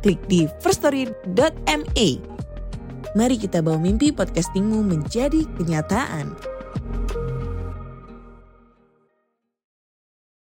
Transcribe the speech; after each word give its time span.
klik 0.00 0.20
di 0.26 0.48
firststory.me. 0.64 2.08
Mari 3.10 3.36
kita 3.36 3.60
bawa 3.60 3.76
mimpi 3.76 4.10
podcastingmu 4.10 4.80
menjadi 4.80 5.44
kenyataan. 5.60 6.32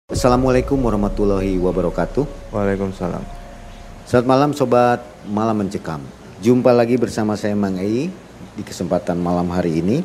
Assalamualaikum 0.07 0.77
warahmatullahi 0.81 1.57
wabarakatuh. 1.61 2.53
Waalaikumsalam. 2.53 3.21
Selamat 4.07 4.27
malam 4.27 4.51
sobat 4.55 4.99
Malam 5.27 5.67
Mencekam. 5.67 5.99
Jumpa 6.39 6.71
lagi 6.71 6.95
bersama 6.95 7.35
saya 7.35 7.57
Mang 7.59 7.75
Ei 7.75 8.07
di 8.55 8.63
kesempatan 8.63 9.19
malam 9.19 9.51
hari 9.51 9.83
ini. 9.83 10.01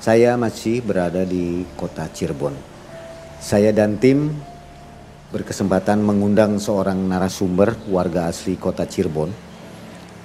Saya 0.00 0.34
masih 0.40 0.80
berada 0.80 1.28
di 1.28 1.68
kota 1.76 2.08
Cirebon. 2.08 2.56
Saya 3.40 3.72
dan 3.76 4.00
tim 4.00 4.32
berkesempatan 5.30 6.02
mengundang 6.02 6.58
seorang 6.58 6.98
narasumber 7.06 7.78
warga 7.86 8.26
asli 8.26 8.58
kota 8.58 8.82
Cirebon 8.82 9.30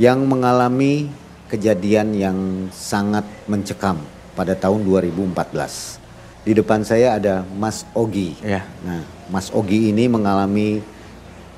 yang 0.01 0.25
mengalami 0.25 1.07
kejadian 1.45 2.17
yang 2.17 2.37
sangat 2.73 3.23
mencekam 3.45 4.01
pada 4.33 4.57
tahun 4.57 4.81
2014. 4.83 6.01
Di 6.45 6.53
depan 6.57 6.81
saya 6.81 7.17
ada 7.17 7.45
Mas 7.57 7.85
Ogi. 7.93 8.37
Ya. 8.41 8.65
Nah, 8.81 9.05
Mas 9.29 9.53
Ogi 9.53 9.93
ini 9.93 10.09
mengalami 10.09 10.81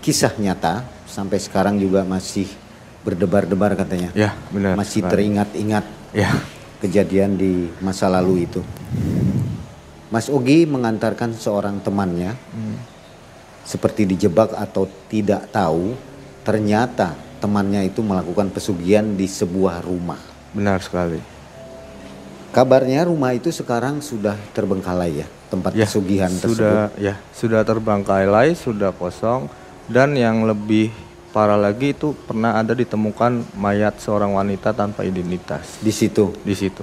kisah 0.04 0.32
nyata 0.40 0.84
sampai 1.08 1.40
sekarang 1.40 1.80
juga 1.80 2.04
masih 2.04 2.48
berdebar-debar 3.08 3.80
katanya. 3.80 4.12
Ya, 4.12 4.36
benar. 4.52 4.76
Masih 4.76 5.04
teringat-ingat 5.08 5.88
Ya. 6.12 6.36
kejadian 6.84 7.40
di 7.40 7.72
masa 7.80 8.12
lalu 8.12 8.44
itu. 8.48 8.60
Mas 10.08 10.32
Ogi 10.32 10.64
mengantarkan 10.64 11.36
seorang 11.36 11.84
temannya 11.84 12.36
seperti 13.68 14.08
dijebak 14.08 14.56
atau 14.56 14.88
tidak 15.12 15.52
tahu, 15.52 15.92
ternyata 16.42 17.12
temannya 17.38 17.86
itu 17.86 18.00
melakukan 18.00 18.48
pesugihan 18.50 19.04
di 19.14 19.28
sebuah 19.28 19.84
rumah. 19.84 20.18
Benar 20.56 20.80
sekali. 20.80 21.20
Kabarnya 22.50 23.06
rumah 23.06 23.36
itu 23.36 23.52
sekarang 23.52 24.00
sudah 24.02 24.34
terbengkalai 24.56 25.22
ya, 25.22 25.28
tempat 25.52 25.76
Ya, 25.76 25.86
pesugihan 25.86 26.32
tersebut. 26.32 26.58
sudah 26.58 26.90
ya, 26.98 27.14
sudah 27.36 27.62
terbengkalai, 27.62 28.56
sudah 28.58 28.90
kosong 28.96 29.46
dan 29.86 30.16
yang 30.18 30.48
lebih 30.48 30.90
parah 31.30 31.60
lagi 31.60 31.94
itu 31.94 32.18
pernah 32.26 32.58
ada 32.58 32.74
ditemukan 32.74 33.54
mayat 33.54 34.00
seorang 34.02 34.34
wanita 34.34 34.74
tanpa 34.74 35.06
identitas 35.06 35.78
Di 35.78 35.94
situ. 35.94 36.34
di 36.42 36.56
situ. 36.58 36.82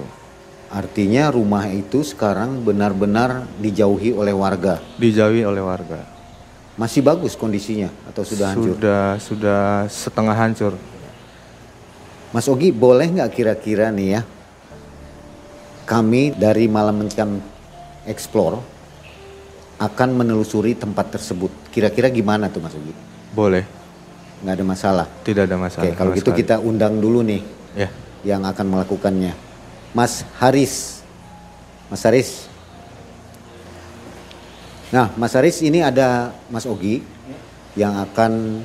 Artinya 0.71 1.27
rumah 1.27 1.67
itu 1.67 2.07
sekarang 2.07 2.63
benar-benar 2.63 3.43
dijauhi 3.59 4.15
oleh 4.15 4.31
warga. 4.31 4.79
Dijauhi 4.95 5.43
oleh 5.43 5.59
warga. 5.59 6.14
Masih 6.75 6.99
bagus 6.99 7.39
kondisinya 7.39 7.87
atau 8.07 8.27
sudah 8.27 8.51
hancur? 8.51 8.75
Sudah 8.75 9.03
sudah 9.19 9.63
setengah 9.87 10.35
hancur. 10.35 10.73
Mas 12.35 12.51
Ogi 12.51 12.75
boleh 12.75 13.07
nggak 13.15 13.31
kira-kira 13.31 13.95
nih 13.95 14.19
ya 14.19 14.21
kami 15.85 16.33
dari 16.33 16.65
Malam 16.65 17.05
Mencekam 17.05 17.39
Explore 18.03 18.59
akan 19.79 20.09
menelusuri 20.17 20.73
tempat 20.75 21.15
tersebut. 21.15 21.51
Kira-kira 21.69 22.09
gimana 22.09 22.49
tuh 22.49 22.59
Mas 22.59 22.73
Ogi? 22.73 22.91
Boleh, 23.35 23.63
Nggak 24.43 24.55
ada 24.55 24.65
masalah. 24.65 25.07
tidak 25.23 25.47
ada 25.47 25.57
masalah. 25.59 25.83
Oke, 25.87 25.95
kalau 25.95 26.11
gitu 26.15 26.31
sekali. 26.31 26.41
kita 26.43 26.55
undang 26.63 26.99
dulu 26.99 27.19
nih 27.23 27.41
ya. 27.75 27.89
yang 28.23 28.43
akan 28.47 28.65
melakukannya. 28.71 29.35
Mas 29.95 30.27
Haris. 30.39 31.03
Mas 31.87 32.03
Haris. 32.03 32.47
Nah, 34.95 35.11
Mas 35.19 35.35
Haris 35.35 35.59
ini 35.59 35.83
ada 35.83 36.31
Mas 36.47 36.63
Ogi 36.63 37.03
yang 37.75 37.99
akan 37.99 38.63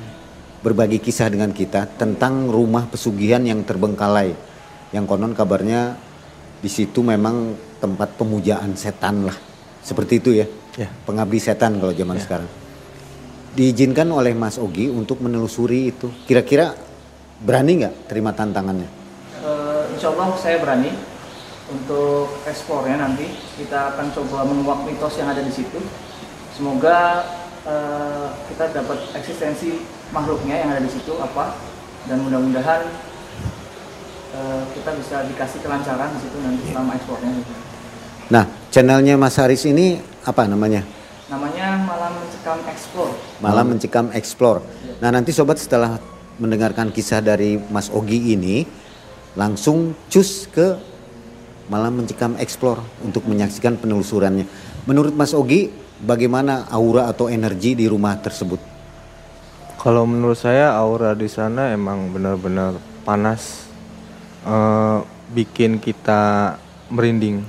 berbagi 0.63 1.03
kisah 1.03 1.27
dengan 1.27 1.51
kita 1.51 1.83
tentang 1.99 2.47
rumah 2.47 2.87
pesugihan 2.87 3.43
yang 3.43 3.67
terbengkalai. 3.67 4.31
Yang 4.95 5.05
konon 5.11 5.35
kabarnya 5.35 5.99
di 6.63 6.71
situ 6.71 7.03
memang 7.03 7.51
tempat 7.83 8.15
pemujaan 8.15 8.79
setan 8.79 9.27
lah. 9.27 9.35
Seperti 9.83 10.23
itu 10.23 10.31
ya. 10.31 10.47
Ya. 10.79 10.87
Pengabdi 11.03 11.35
setan 11.35 11.83
kalau 11.83 11.91
zaman 11.91 12.15
sekarang. 12.15 12.47
Diizinkan 13.51 14.07
oleh 14.07 14.31
Mas 14.31 14.55
Ogi 14.55 14.87
untuk 14.87 15.19
menelusuri 15.19 15.91
itu. 15.91 16.07
Kira-kira 16.23 16.71
berani 17.43 17.83
nggak 17.83 18.07
terima 18.07 18.31
tantangannya? 18.31 18.87
Eh, 19.43 19.83
insya 19.99 20.15
Allah 20.15 20.31
saya 20.39 20.63
berani 20.63 20.95
untuk 21.67 22.39
eksplornya 22.47 23.03
nanti 23.03 23.27
kita 23.59 23.91
akan 23.91 24.15
coba 24.15 24.47
menguak 24.47 24.79
mitos 24.87 25.19
yang 25.19 25.27
ada 25.27 25.43
di 25.43 25.51
situ. 25.51 25.75
Semoga 26.51 27.23
eh, 27.63 28.27
kita 28.51 28.75
dapat 28.75 28.99
eksistensi 29.15 29.81
makhluknya 30.11 30.55
yang 30.59 30.69
ada 30.75 30.81
di 30.83 30.91
situ 30.91 31.15
apa 31.15 31.55
dan 32.11 32.19
mudah-mudahan 32.21 32.91
eh, 34.35 34.61
kita 34.75 34.91
bisa 34.99 35.23
dikasih 35.31 35.59
kelancaran 35.63 36.11
di 36.15 36.19
situ 36.19 36.37
nanti 36.43 36.63
selama 36.67 36.91
eksplornya. 36.99 37.31
Nah, 38.31 38.43
channelnya 38.71 39.19
Mas 39.19 39.35
Haris 39.35 39.67
ini 39.67 39.99
apa 40.23 40.47
namanya? 40.47 40.87
Namanya 41.27 41.79
Malam 41.87 42.11
Mencekam 42.19 42.59
Explore. 42.67 43.13
Malam 43.39 43.65
Mencekam 43.71 44.07
Explore. 44.11 44.59
Nah, 44.99 45.09
nanti 45.11 45.31
sobat 45.31 45.59
setelah 45.59 45.99
mendengarkan 46.39 46.91
kisah 46.91 47.19
dari 47.23 47.59
Mas 47.71 47.87
Ogi 47.91 48.35
ini, 48.35 48.67
langsung 49.35 49.95
cus 50.11 50.47
ke 50.51 50.75
Malam 51.71 52.03
Mencekam 52.03 52.35
Explore 52.35 52.83
untuk 53.03 53.23
menyaksikan 53.27 53.79
penelusurannya. 53.79 54.43
Menurut 54.87 55.15
Mas 55.15 55.31
Ogi, 55.31 55.71
bagaimana 56.01 56.65
aura 56.73 57.07
atau 57.07 57.29
energi 57.29 57.77
di 57.77 57.85
rumah 57.85 58.17
tersebut? 58.17 58.59
Kalau 59.81 60.05
menurut 60.05 60.37
saya 60.37 60.73
aura 60.77 61.17
di 61.17 61.25
sana 61.25 61.73
emang 61.73 62.13
benar-benar 62.13 62.77
panas, 63.01 63.65
eh, 64.45 64.97
bikin 65.33 65.81
kita 65.81 66.53
merinding, 66.91 67.41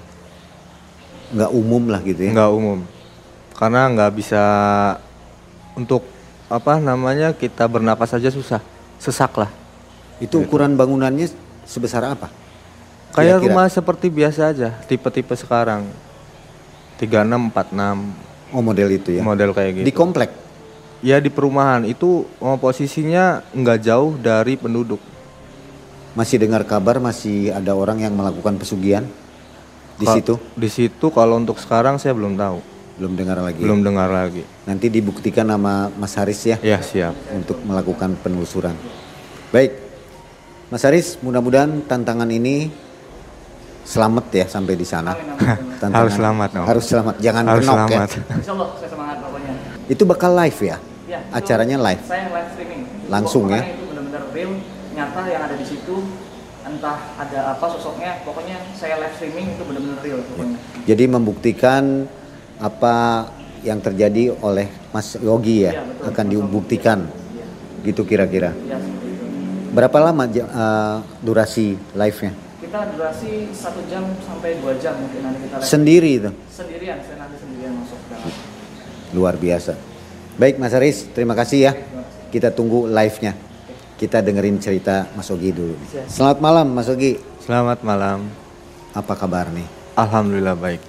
Nggak 1.33 1.51
umum 1.53 1.83
lah 1.89 2.01
gitu 2.05 2.29
ya? 2.29 2.33
nggak 2.33 2.53
umum, 2.53 2.79
karena 3.57 3.89
nggak 3.89 4.13
bisa 4.17 4.45
untuk 5.73 6.05
apa 6.53 6.77
namanya 6.77 7.33
kita 7.33 7.65
bernapas 7.65 8.13
saja 8.13 8.29
susah, 8.29 8.61
sesak 9.01 9.33
lah. 9.41 9.49
Itu 10.21 10.45
ukuran 10.45 10.77
bangunannya 10.77 11.33
sebesar 11.65 12.05
apa? 12.05 12.29
Kayak 13.13 13.41
Kira-kira. 13.41 13.45
rumah 13.49 13.67
seperti 13.69 14.07
biasa 14.09 14.53
aja, 14.53 14.73
tipe-tipe 14.89 15.33
sekarang, 15.37 15.89
36, 17.01 17.49
46 17.53 18.32
Oh, 18.53 18.61
model 18.61 18.89
itu 18.93 19.17
ya? 19.17 19.23
model 19.25 19.51
kayak 19.53 19.83
gitu. 19.83 19.87
Di 19.89 19.95
komplek? 19.95 20.31
ya 21.03 21.19
di 21.19 21.35
perumahan 21.35 21.83
itu 21.83 22.23
oh, 22.39 22.57
posisinya 22.57 23.43
nggak 23.51 23.79
jauh 23.83 24.15
dari 24.15 24.55
penduduk. 24.55 25.03
Masih 26.15 26.39
dengar 26.39 26.63
kabar 26.63 27.03
masih 27.03 27.51
ada 27.51 27.75
orang 27.75 27.99
yang 27.99 28.15
melakukan 28.15 28.55
pesugihan 28.55 29.03
di 29.99 30.07
Kal- 30.07 30.15
situ? 30.15 30.35
Di 30.55 30.69
situ 30.71 31.07
kalau 31.11 31.41
untuk 31.41 31.59
sekarang 31.59 31.99
saya 31.99 32.15
belum 32.15 32.39
tahu, 32.39 32.63
Belum 33.01 33.13
dengar 33.17 33.41
lagi? 33.41 33.59
belum 33.59 33.81
dengar 33.83 34.13
lagi. 34.13 34.45
Nanti 34.63 34.87
dibuktikan 34.87 35.49
nama 35.49 35.91
Mas 35.91 36.15
Haris 36.15 36.39
ya? 36.45 36.57
Ya 36.63 36.79
siap. 36.79 37.17
untuk 37.33 37.59
melakukan 37.65 38.15
penelusuran. 38.21 38.77
Baik, 39.51 39.73
Mas 40.69 40.85
Haris, 40.85 41.17
mudah-mudahan 41.19 41.83
tantangan 41.89 42.29
ini 42.31 42.71
selamat 43.83 44.25
ya 44.31 44.47
sampai 44.47 44.75
di 44.75 44.87
sana. 44.87 45.13
Tantangan- 45.13 45.95
Harus 45.99 46.15
selamat, 46.15 46.49
no. 46.55 46.63
Harus 46.65 46.85
selamat, 46.87 47.15
jangan 47.19 47.45
Harus 47.47 47.63
kenok 47.63 47.77
selamat. 47.77 48.09
ya. 48.09 48.23
Saya 48.43 48.89
semangat 48.89 49.17
pokoknya. 49.21 49.53
Itu 49.87 50.03
bakal 50.07 50.31
live 50.35 50.59
ya? 50.61 50.77
Ya, 51.05 51.19
Acaranya 51.29 51.77
live. 51.77 52.03
Saya 52.07 52.31
live 52.31 52.49
streaming. 52.55 52.83
Langsung 53.11 53.51
ya? 53.51 53.63
Itu 53.63 53.85
benar-benar 53.91 54.23
real, 54.33 54.53
nyata 54.93 55.21
yang 55.27 55.43
ada 55.45 55.57
di 55.57 55.67
situ. 55.67 55.97
Entah 56.63 56.95
ada 57.19 57.59
apa 57.59 57.67
sosoknya, 57.69 58.23
pokoknya 58.23 58.55
saya 58.73 59.03
live 59.03 59.15
streaming 59.19 59.47
itu 59.51 59.63
benar-benar 59.67 59.99
real 60.01 60.23
pokoknya. 60.25 60.57
Jadi 60.87 61.05
membuktikan 61.11 62.07
apa 62.57 63.27
yang 63.63 63.83
terjadi 63.83 64.31
oleh 64.39 64.71
Mas 64.91 65.19
Yogi 65.19 65.67
ya, 65.67 65.75
Iya, 65.75 65.83
betul. 65.85 66.07
akan 66.09 66.25
dibuktikan. 66.31 66.99
Gitu 67.83 68.07
kira-kira. 68.07 68.55
Ya, 68.63 68.79
seperti 68.79 69.07
itu. 69.11 69.25
Berapa 69.75 69.99
lama 70.01 70.23
eh, 70.25 70.97
durasi 71.19 71.75
live-nya? 71.93 72.33
Kita 72.73 72.89
durasi 72.89 73.53
satu 73.53 73.85
jam 73.85 74.01
sampai 74.25 74.57
dua 74.57 74.73
jam 74.81 74.97
mungkin 74.97 75.21
nanti 75.21 75.45
kita 75.45 75.61
live. 75.61 75.69
Sendiri 75.69 76.11
itu. 76.17 76.31
sendirian, 76.49 76.97
saya 77.05 77.21
nanti 77.21 77.37
sendirian 77.37 77.77
masuk 77.77 78.01
ke 78.01 78.07
dalam. 78.09 78.33
Luar 79.13 79.37
biasa. 79.37 79.77
Baik 80.41 80.57
Mas 80.57 80.73
Haris, 80.73 81.05
terima 81.13 81.37
kasih 81.37 81.69
ya. 81.69 81.73
Kita 82.33 82.49
tunggu 82.49 82.89
live-nya. 82.89 83.37
kita 84.01 84.25
dengerin 84.25 84.57
cerita 84.57 85.05
Mas 85.13 85.29
Ogi 85.29 85.53
dulu. 85.53 85.77
Selamat 86.09 86.41
malam 86.41 86.73
Mas 86.73 86.89
Ogi. 86.89 87.21
Selamat 87.45 87.85
malam. 87.85 88.25
Apa 88.97 89.21
kabar 89.21 89.53
nih? 89.53 89.69
Alhamdulillah 89.93 90.57
baik. 90.57 90.81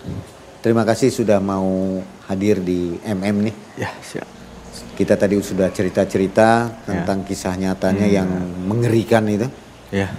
Terima 0.64 0.88
kasih 0.88 1.12
sudah 1.12 1.44
mau 1.44 2.00
hadir 2.32 2.64
di 2.64 2.96
MM 3.04 3.52
nih. 3.52 3.56
Ya, 3.76 3.92
siap. 4.00 4.28
Kita 4.96 5.20
tadi 5.20 5.36
sudah 5.44 5.68
cerita-cerita 5.68 6.80
tentang 6.88 7.28
kisah 7.28 7.60
nyatanya 7.60 8.08
yang 8.08 8.32
mengerikan 8.72 9.28
itu. 9.28 9.52
Ya. 9.92 10.16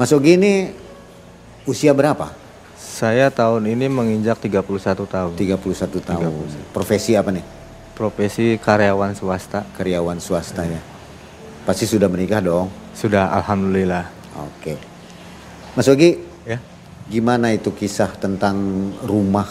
Mas 0.00 0.08
Ogi 0.08 0.40
ini 0.40 0.83
usia 1.64 1.92
berapa? 1.96 2.32
Saya 2.78 3.26
tahun 3.32 3.66
ini 3.66 3.90
menginjak 3.90 4.38
31 4.38 5.08
tahun. 5.08 5.32
31 5.34 5.98
tahun. 5.98 6.30
Profesi 6.70 7.18
apa 7.18 7.34
nih? 7.34 7.44
Profesi 7.94 8.54
karyawan 8.58 9.18
swasta. 9.18 9.66
Karyawan 9.74 10.18
swasta 10.22 10.62
ya. 10.62 10.80
Pasti 11.66 11.88
sudah 11.88 12.06
menikah 12.06 12.38
dong. 12.44 12.70
Sudah 12.94 13.34
alhamdulillah. 13.34 14.06
Oke. 14.38 14.78
Mas 15.74 15.90
Ogi, 15.90 16.22
Ya. 16.46 16.60
gimana 17.10 17.50
itu 17.50 17.72
kisah 17.74 18.14
tentang 18.14 18.54
rumah 19.02 19.48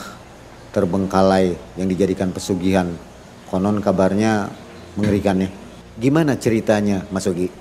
terbengkalai 0.72 1.58
yang 1.76 1.88
dijadikan 1.90 2.32
pesugihan? 2.32 2.88
Konon 3.52 3.84
kabarnya 3.84 4.48
mengerikan 4.96 5.44
ya. 5.44 5.50
Gimana 6.00 6.40
ceritanya 6.40 7.04
Mas 7.12 7.28
Ogi? 7.28 7.52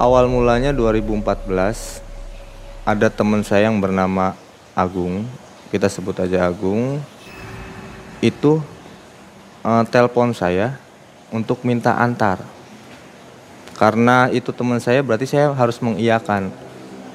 Awal 0.00 0.32
mulanya 0.32 0.72
2014 0.72 2.00
ada 2.88 3.12
teman 3.12 3.44
saya 3.44 3.68
yang 3.68 3.84
bernama 3.84 4.32
Agung, 4.72 5.28
kita 5.68 5.92
sebut 5.92 6.16
aja 6.16 6.48
Agung. 6.48 7.04
Itu 8.24 8.64
eh, 9.60 9.84
telepon 9.92 10.32
saya 10.32 10.80
untuk 11.28 11.68
minta 11.68 12.00
antar. 12.00 12.40
Karena 13.76 14.32
itu 14.32 14.56
teman 14.56 14.80
saya 14.80 15.04
berarti 15.04 15.28
saya 15.28 15.52
harus 15.52 15.76
mengiyakan. 15.84 16.48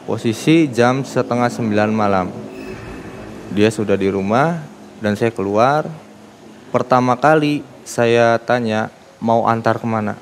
Posisi 0.05 0.69
jam 0.69 1.01
setengah 1.01 1.49
sembilan 1.49 1.89
malam. 1.89 2.29
Dia 3.49 3.73
sudah 3.73 3.97
di 3.97 4.13
rumah 4.13 4.61
dan 5.01 5.17
saya 5.17 5.33
keluar. 5.33 5.89
Pertama 6.69 7.17
kali 7.17 7.65
saya 7.81 8.37
tanya 8.37 8.93
mau 9.17 9.49
antar 9.49 9.81
ke 9.81 9.89
mana. 9.89 10.13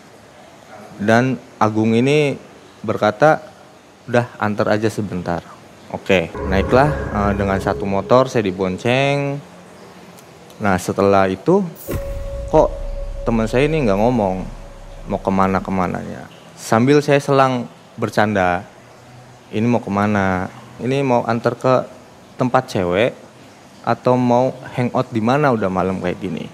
Dan 0.95 1.35
Agung 1.59 1.91
ini 1.91 2.52
berkata, 2.83 3.39
udah 4.11 4.27
antar 4.37 4.75
aja 4.75 4.91
sebentar. 4.91 5.39
Oke, 5.93 6.33
naiklah 6.51 6.89
eh, 6.91 7.31
dengan 7.39 7.57
satu 7.63 7.87
motor 7.87 8.27
saya 8.27 8.43
dibonceng. 8.43 9.39
Nah 10.59 10.75
setelah 10.77 11.31
itu, 11.31 11.63
kok 12.51 12.69
teman 13.23 13.47
saya 13.47 13.65
ini 13.65 13.87
nggak 13.87 13.99
ngomong 13.99 14.35
mau 15.07 15.19
ke 15.19 15.31
mana 15.31 15.63
ke 15.63 15.71
mananya. 15.71 16.27
Sambil 16.59 16.99
saya 16.99 17.19
selang 17.23 17.67
bercanda, 17.95 18.67
ini 19.51 19.63
mau 19.63 19.79
ke 19.79 19.91
mana? 19.91 20.51
Ini 20.81 21.05
mau 21.05 21.23
antar 21.23 21.55
ke 21.55 21.73
tempat 22.35 22.67
cewek 22.73 23.13
atau 23.83 24.15
mau 24.17 24.55
hangout 24.75 25.11
di 25.11 25.21
mana 25.21 25.53
udah 25.53 25.69
malam 25.69 26.01
kayak 26.01 26.19
gini? 26.19 26.45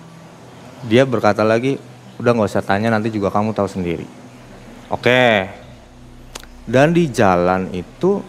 Dia 0.86 1.08
berkata 1.08 1.48
lagi, 1.48 1.80
udah 2.20 2.32
nggak 2.36 2.50
usah 2.50 2.66
tanya 2.66 2.92
nanti 2.92 3.08
juga 3.08 3.32
kamu 3.32 3.56
tahu 3.56 3.72
sendiri. 3.72 4.06
Oke. 4.92 5.69
Dan 6.70 6.94
di 6.94 7.10
jalan 7.10 7.74
itu 7.74 8.22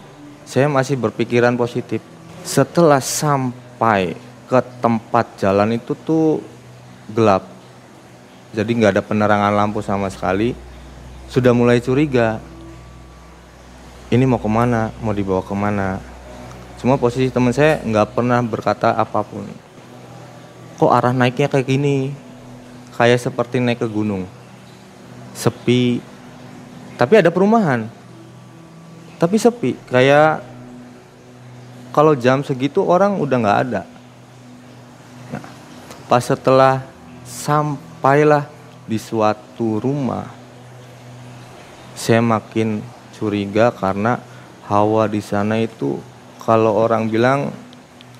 saya 0.49 0.65
masih 0.65 0.97
berpikiran 0.97 1.53
positif. 1.53 2.01
Setelah 2.41 2.97
sampai 2.97 4.17
ke 4.49 4.59
tempat 4.81 5.37
jalan 5.37 5.77
itu 5.77 5.93
tuh 5.93 6.41
gelap. 7.13 7.45
Jadi 8.57 8.81
nggak 8.81 8.97
ada 8.97 9.03
penerangan 9.05 9.53
lampu 9.53 9.85
sama 9.85 10.09
sekali. 10.09 10.57
Sudah 11.29 11.53
mulai 11.53 11.85
curiga. 11.85 12.41
Ini 14.09 14.25
mau 14.25 14.41
ke 14.41 14.49
mana? 14.49 14.89
Mau 15.05 15.13
dibawa 15.13 15.45
ke 15.45 15.53
mana? 15.53 16.01
Cuma 16.81 16.97
posisi 16.97 17.29
teman 17.29 17.53
saya 17.53 17.77
nggak 17.85 18.17
pernah 18.17 18.41
berkata 18.41 18.97
apa 18.97 19.21
pun. 19.21 19.45
Kok 20.81 20.89
arah 20.89 21.13
naiknya 21.13 21.45
kayak 21.45 21.69
gini? 21.69 22.09
Kayak 22.97 23.21
seperti 23.21 23.61
naik 23.61 23.85
ke 23.85 23.87
gunung. 23.87 24.25
Sepi, 25.37 26.01
tapi 26.97 27.21
ada 27.21 27.29
perumahan 27.29 28.00
tapi 29.21 29.37
sepi 29.37 29.77
kayak 29.85 30.41
kalau 31.93 32.17
jam 32.17 32.41
segitu 32.41 32.81
orang 32.81 33.21
udah 33.21 33.37
nggak 33.37 33.59
ada. 33.69 33.81
Nah, 35.29 35.45
pas 36.09 36.25
setelah 36.25 36.81
sampailah 37.21 38.49
di 38.89 38.97
suatu 38.97 39.77
rumah 39.77 40.25
saya 41.93 42.17
makin 42.17 42.81
curiga 43.13 43.69
karena 43.69 44.17
hawa 44.65 45.05
di 45.05 45.21
sana 45.21 45.61
itu 45.61 46.01
kalau 46.41 46.73
orang 46.73 47.05
bilang 47.05 47.53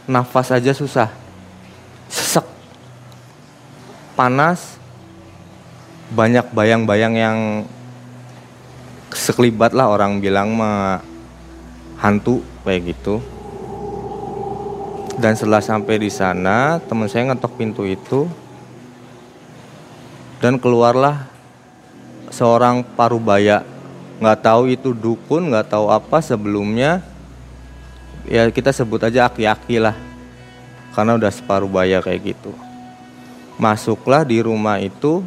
nafas 0.05 0.53
aja 0.53 0.69
susah 0.69 1.09
sesek 2.05 2.45
panas 4.13 4.77
banyak 6.13 6.45
bayang-bayang 6.53 7.15
yang 7.17 7.37
sekelibat 9.11 9.75
lah 9.75 9.91
orang 9.91 10.23
bilang 10.23 10.55
mah 10.55 11.03
hantu 11.99 12.41
kayak 12.63 12.95
gitu. 12.95 13.21
Dan 15.21 15.37
setelah 15.37 15.61
sampai 15.61 16.01
di 16.01 16.09
sana, 16.09 16.81
teman 16.81 17.05
saya 17.05 17.29
ngetok 17.29 17.53
pintu 17.53 17.85
itu 17.85 18.25
dan 20.41 20.57
keluarlah 20.57 21.29
seorang 22.33 22.81
parubaya. 22.97 23.61
Nggak 24.17 24.39
tahu 24.41 24.71
itu 24.73 24.89
dukun, 24.97 25.53
nggak 25.53 25.69
tahu 25.69 25.93
apa 25.93 26.23
sebelumnya. 26.25 27.05
Ya 28.25 28.49
kita 28.49 28.73
sebut 28.73 29.01
aja 29.01 29.29
aki-aki 29.29 29.81
lah, 29.81 29.97
karena 30.93 31.17
udah 31.17 31.29
separuh 31.33 31.69
baya 31.69 32.01
kayak 32.01 32.33
gitu. 32.33 32.53
Masuklah 33.61 34.25
di 34.25 34.41
rumah 34.41 34.81
itu, 34.81 35.21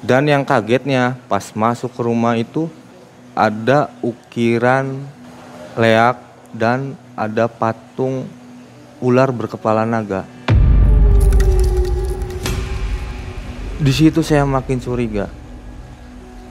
dan 0.00 0.24
yang 0.24 0.48
kagetnya 0.48 1.20
pas 1.28 1.52
masuk 1.52 1.92
ke 1.92 2.00
rumah 2.00 2.32
itu 2.40 2.72
ada 3.36 3.92
ukiran 4.00 4.96
leak 5.76 6.16
dan 6.56 6.96
ada 7.12 7.46
patung 7.46 8.24
ular 8.98 9.28
berkepala 9.28 9.84
naga. 9.84 10.24
Di 13.80 13.92
situ 13.96 14.20
saya 14.20 14.44
makin 14.44 14.76
curiga. 14.76 15.28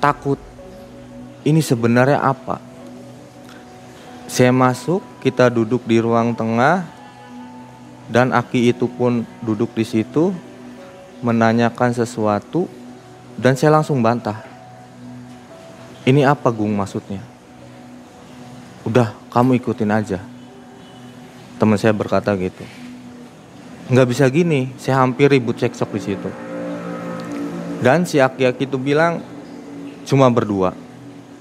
Takut. 0.01 0.41
Ini 1.45 1.61
sebenarnya 1.61 2.21
apa? 2.21 2.61
Saya 4.29 4.53
masuk, 4.53 5.01
kita 5.21 5.49
duduk 5.49 5.85
di 5.85 5.97
ruang 5.97 6.33
tengah 6.33 6.85
dan 8.09 8.33
Aki 8.33 8.73
itu 8.73 8.85
pun 8.89 9.25
duduk 9.41 9.73
di 9.77 9.85
situ 9.85 10.33
menanyakan 11.21 11.93
sesuatu 11.93 12.78
dan 13.39 13.55
saya 13.55 13.79
langsung 13.79 14.03
bantah. 14.03 14.43
Ini 16.03 16.27
apa 16.27 16.51
Gung 16.51 16.75
maksudnya? 16.75 17.23
Udah 18.83 19.15
kamu 19.31 19.55
ikutin 19.63 19.91
aja. 19.95 20.19
Teman 21.55 21.79
saya 21.79 21.95
berkata 21.95 22.35
gitu. 22.35 22.63
Nggak 23.89 24.07
bisa 24.11 24.27
gini, 24.27 24.75
saya 24.75 25.01
hampir 25.01 25.31
ribut 25.31 25.55
cekcok 25.55 25.89
di 25.95 26.01
situ. 26.03 26.29
Dan 27.79 28.03
si 28.03 28.19
aki-aki 28.19 28.67
itu 28.67 28.75
bilang 28.75 29.23
cuma 30.03 30.27
berdua, 30.27 30.75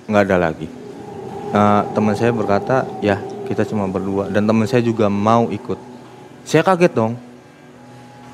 nggak 0.07 0.23
ada 0.23 0.37
lagi. 0.39 0.71
Nah, 1.51 1.83
teman 1.97 2.15
saya 2.15 2.31
berkata 2.31 2.87
ya 3.03 3.19
kita 3.49 3.65
cuma 3.65 3.89
berdua 3.89 4.29
dan 4.31 4.47
teman 4.47 4.69
saya 4.71 4.85
juga 4.85 5.11
mau 5.11 5.51
ikut. 5.51 5.79
Saya 6.47 6.63
kaget 6.63 6.93
dong. 6.95 7.19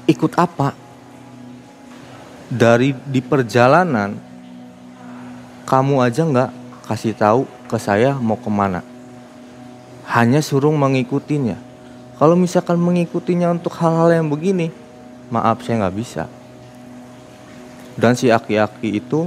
Ikut 0.05 0.37
apa? 0.37 0.84
Dari 2.49 2.93
di 3.09 3.21
perjalanan 3.25 4.17
kamu 5.65 6.05
aja 6.05 6.23
nggak 6.29 6.51
kasih 6.85 7.17
tahu 7.17 7.49
ke 7.69 7.77
saya 7.81 8.17
mau 8.21 8.37
ke 8.37 8.51
mana. 8.53 8.85
Hanya 10.05 10.45
suruh 10.45 10.73
mengikutinya. 10.73 11.57
Kalau 12.21 12.37
misalkan 12.37 12.77
mengikutinya 12.77 13.51
untuk 13.51 13.73
hal-hal 13.81 14.23
yang 14.23 14.29
begini 14.29 14.71
maaf 15.33 15.65
saya 15.65 15.83
nggak 15.85 15.97
bisa. 15.97 16.25
Dan 17.97 18.15
si 18.15 18.29
aki-aki 18.29 19.01
itu 19.01 19.27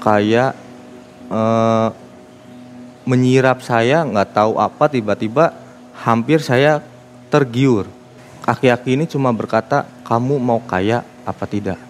kayak 0.00 0.56
eh, 1.28 1.88
menyirap 3.04 3.60
saya 3.60 4.02
nggak 4.02 4.32
tahu 4.32 4.56
apa 4.56 4.88
tiba-tiba 4.88 5.52
hampir 6.00 6.40
saya 6.40 6.80
tergiur. 7.28 7.86
Aki-aki 8.44 8.96
ini 8.96 9.04
cuma 9.04 9.32
berkata 9.32 9.93
kamu 10.04 10.36
mau 10.38 10.60
kaya 10.62 11.02
apa 11.24 11.48
tidak. 11.48 11.80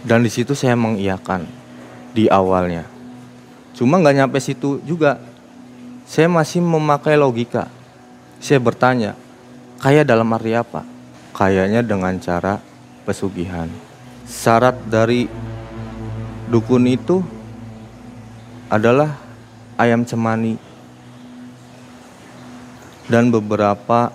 Dan 0.00 0.24
di 0.24 0.32
situ 0.32 0.56
saya 0.56 0.74
mengiyakan 0.74 1.44
di 2.16 2.26
awalnya. 2.26 2.88
Cuma 3.76 4.00
nggak 4.00 4.16
nyampe 4.16 4.40
situ 4.40 4.80
juga. 4.82 5.20
Saya 6.10 6.26
masih 6.26 6.58
memakai 6.58 7.14
logika. 7.14 7.70
Saya 8.42 8.58
bertanya, 8.58 9.14
Kaya 9.80 10.04
dalam 10.04 10.28
arti 10.36 10.52
apa? 10.52 10.84
Kayanya 11.32 11.80
dengan 11.80 12.12
cara 12.20 12.60
pesugihan. 13.08 13.64
Syarat 14.28 14.76
dari 14.84 15.24
dukun 16.52 16.84
itu 16.84 17.24
adalah 18.68 19.16
ayam 19.80 20.04
cemani 20.04 20.60
dan 23.08 23.32
beberapa 23.32 24.12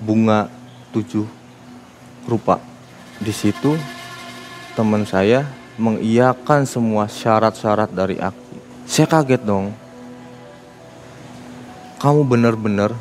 bunga 0.00 0.48
tujuh 0.96 1.37
rupa. 2.28 2.60
Di 3.16 3.32
situ 3.32 3.74
teman 4.76 5.08
saya 5.08 5.48
mengiyakan 5.80 6.68
semua 6.68 7.08
syarat-syarat 7.08 7.88
dari 7.88 8.20
Aki. 8.20 8.84
Saya 8.84 9.08
kaget 9.08 9.42
dong. 9.42 9.72
Kamu 11.98 12.22
benar-benar 12.28 12.94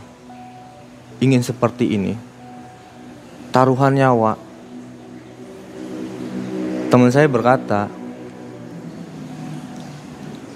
ingin 1.21 1.43
seperti 1.43 1.93
ini? 1.93 2.17
Taruhan 3.53 3.93
nyawa. 3.93 4.39
Teman 6.87 7.11
saya 7.11 7.27
berkata, 7.27 7.91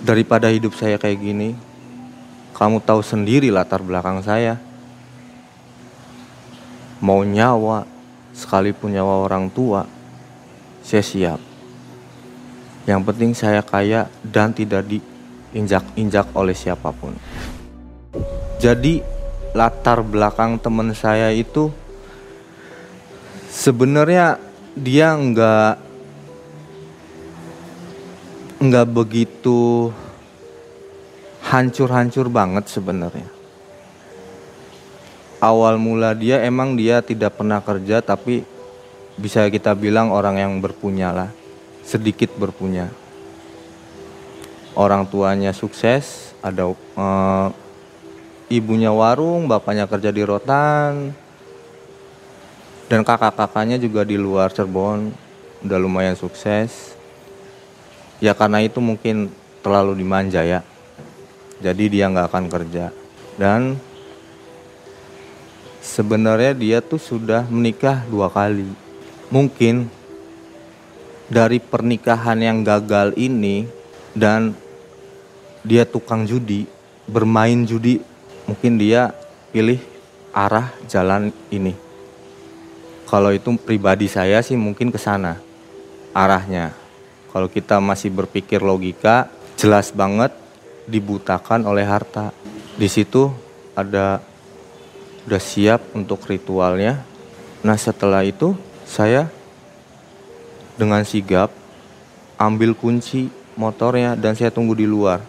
daripada 0.02 0.50
hidup 0.50 0.74
saya 0.74 0.98
kayak 0.98 1.22
gini, 1.22 1.54
kamu 2.58 2.82
tahu 2.82 3.06
sendiri 3.06 3.54
latar 3.54 3.84
belakang 3.86 4.22
saya. 4.26 4.58
Mau 7.02 7.26
nyawa, 7.26 7.86
sekalipun 8.42 8.98
nyawa 8.98 9.22
orang 9.30 9.54
tua, 9.54 9.86
saya 10.82 11.06
siap. 11.06 11.40
Yang 12.90 13.02
penting 13.06 13.32
saya 13.38 13.62
kaya 13.62 14.10
dan 14.26 14.50
tidak 14.58 14.90
diinjak-injak 14.90 16.34
oleh 16.34 16.58
siapa 16.58 16.90
pun. 16.90 17.14
Jadi 18.58 19.06
latar 19.54 20.02
belakang 20.02 20.58
teman 20.58 20.90
saya 20.98 21.30
itu 21.30 21.70
sebenarnya 23.52 24.42
dia 24.74 25.14
nggak 25.14 25.74
nggak 28.62 28.88
begitu 28.94 29.90
hancur-hancur 31.46 32.32
banget 32.32 32.66
sebenarnya. 32.70 33.41
Awal 35.42 35.82
mula 35.82 36.14
dia 36.14 36.38
emang 36.46 36.78
dia 36.78 37.02
tidak 37.02 37.42
pernah 37.42 37.58
kerja 37.58 37.98
tapi 37.98 38.46
bisa 39.18 39.42
kita 39.50 39.74
bilang 39.74 40.14
orang 40.14 40.38
yang 40.38 40.54
berpunya 40.62 41.10
lah, 41.10 41.30
sedikit 41.82 42.30
berpunya. 42.38 42.94
Orang 44.78 45.10
tuanya 45.10 45.50
sukses, 45.52 46.32
ada 46.46 46.70
uh, 46.70 47.50
ibunya 48.54 48.94
warung, 48.94 49.50
bapaknya 49.50 49.90
kerja 49.90 50.14
di 50.14 50.24
rotan, 50.24 51.12
dan 52.88 53.02
kakak-kakaknya 53.02 53.82
juga 53.82 54.06
di 54.06 54.16
luar 54.16 54.54
Cirebon, 54.54 55.12
udah 55.66 55.80
lumayan 55.82 56.16
sukses. 56.16 56.94
Ya 58.22 58.38
karena 58.38 58.62
itu 58.62 58.78
mungkin 58.78 59.34
terlalu 59.66 59.98
dimanja 60.06 60.46
ya. 60.46 60.62
Jadi 61.62 61.88
dia 61.88 62.10
nggak 62.10 62.28
akan 62.30 62.46
kerja. 62.52 62.94
Dan 63.40 63.80
sebenarnya 65.82 66.54
dia 66.54 66.78
tuh 66.80 67.02
sudah 67.02 67.44
menikah 67.50 68.06
dua 68.08 68.30
kali. 68.30 68.70
Mungkin 69.34 69.90
dari 71.28 71.58
pernikahan 71.58 72.38
yang 72.40 72.62
gagal 72.62 73.18
ini 73.18 73.66
dan 74.14 74.54
dia 75.66 75.84
tukang 75.84 76.24
judi 76.30 76.70
bermain 77.10 77.66
judi 77.66 78.00
mungkin 78.46 78.78
dia 78.78 79.12
pilih 79.50 79.82
arah 80.32 80.72
jalan 80.88 81.34
ini. 81.52 81.76
Kalau 83.10 83.36
itu 83.36 83.52
pribadi 83.60 84.08
saya 84.08 84.40
sih 84.40 84.56
mungkin 84.56 84.94
ke 84.94 85.00
sana 85.02 85.36
arahnya. 86.16 86.72
Kalau 87.32 87.48
kita 87.48 87.80
masih 87.80 88.12
berpikir 88.12 88.60
logika, 88.60 89.32
jelas 89.56 89.92
banget 89.92 90.32
dibutakan 90.88 91.64
oleh 91.64 91.84
harta. 91.88 92.36
Di 92.76 92.88
situ 92.88 93.32
ada 93.76 94.20
udah 95.28 95.42
siap 95.42 95.94
untuk 95.94 96.24
ritualnya. 96.26 97.02
Nah, 97.62 97.78
setelah 97.78 98.26
itu 98.26 98.58
saya 98.88 99.30
dengan 100.78 101.06
sigap 101.06 101.54
ambil 102.40 102.74
kunci 102.74 103.30
motornya 103.54 104.18
dan 104.18 104.34
saya 104.34 104.50
tunggu 104.50 104.74
di 104.74 104.90
luar. 104.90 105.22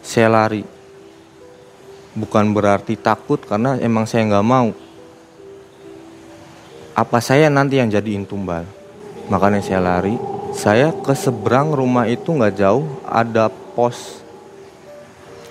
Saya 0.00 0.32
lari. 0.32 0.64
Bukan 2.10 2.50
berarti 2.50 2.98
takut 2.98 3.38
karena 3.44 3.76
emang 3.78 4.08
saya 4.08 4.26
nggak 4.26 4.46
mau. 4.46 4.72
Apa 6.96 7.22
saya 7.22 7.46
nanti 7.52 7.78
yang 7.78 7.92
jadiin 7.92 8.26
tumbal? 8.26 8.66
Makanya 9.30 9.62
saya 9.62 9.78
lari 9.78 10.18
saya 10.50 10.90
ke 10.90 11.14
seberang 11.14 11.70
rumah 11.70 12.10
itu 12.10 12.34
nggak 12.34 12.58
jauh 12.58 12.86
ada 13.06 13.46
pos. 13.48 14.22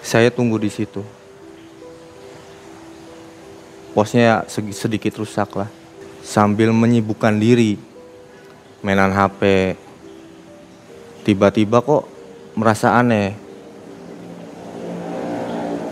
Saya 0.04 0.32
tunggu 0.32 0.60
di 0.60 0.72
situ. 0.72 1.04
Posnya 3.94 4.46
sedikit 4.50 5.18
rusak 5.20 5.50
lah. 5.58 5.70
Sambil 6.22 6.70
menyibukkan 6.70 7.36
diri, 7.36 7.80
mainan 8.86 9.12
HP. 9.12 9.74
Tiba-tiba 11.26 11.82
kok 11.82 12.06
merasa 12.54 12.96
aneh. 12.98 13.34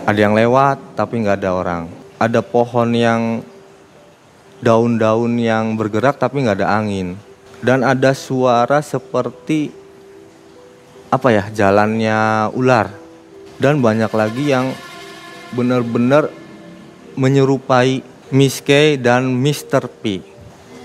Ada 0.08 0.18
yang 0.18 0.34
lewat 0.38 0.96
tapi 0.96 1.20
nggak 1.20 1.42
ada 1.42 1.50
orang. 1.52 1.82
Ada 2.16 2.40
pohon 2.40 2.90
yang 2.96 3.44
daun-daun 4.58 5.38
yang 5.38 5.78
bergerak 5.78 6.18
tapi 6.18 6.42
nggak 6.42 6.62
ada 6.62 6.74
angin 6.74 7.14
dan 7.62 7.86
ada 7.86 8.10
suara 8.10 8.82
seperti 8.82 9.70
apa 11.08 11.28
ya 11.30 11.44
jalannya 11.50 12.50
ular 12.54 12.90
dan 13.62 13.78
banyak 13.78 14.10
lagi 14.10 14.44
yang 14.50 14.74
benar-benar 15.54 16.30
menyerupai 17.18 18.06
Miss 18.30 18.62
K 18.62 18.94
dan 18.94 19.26
Mr. 19.34 19.90
P. 19.90 20.22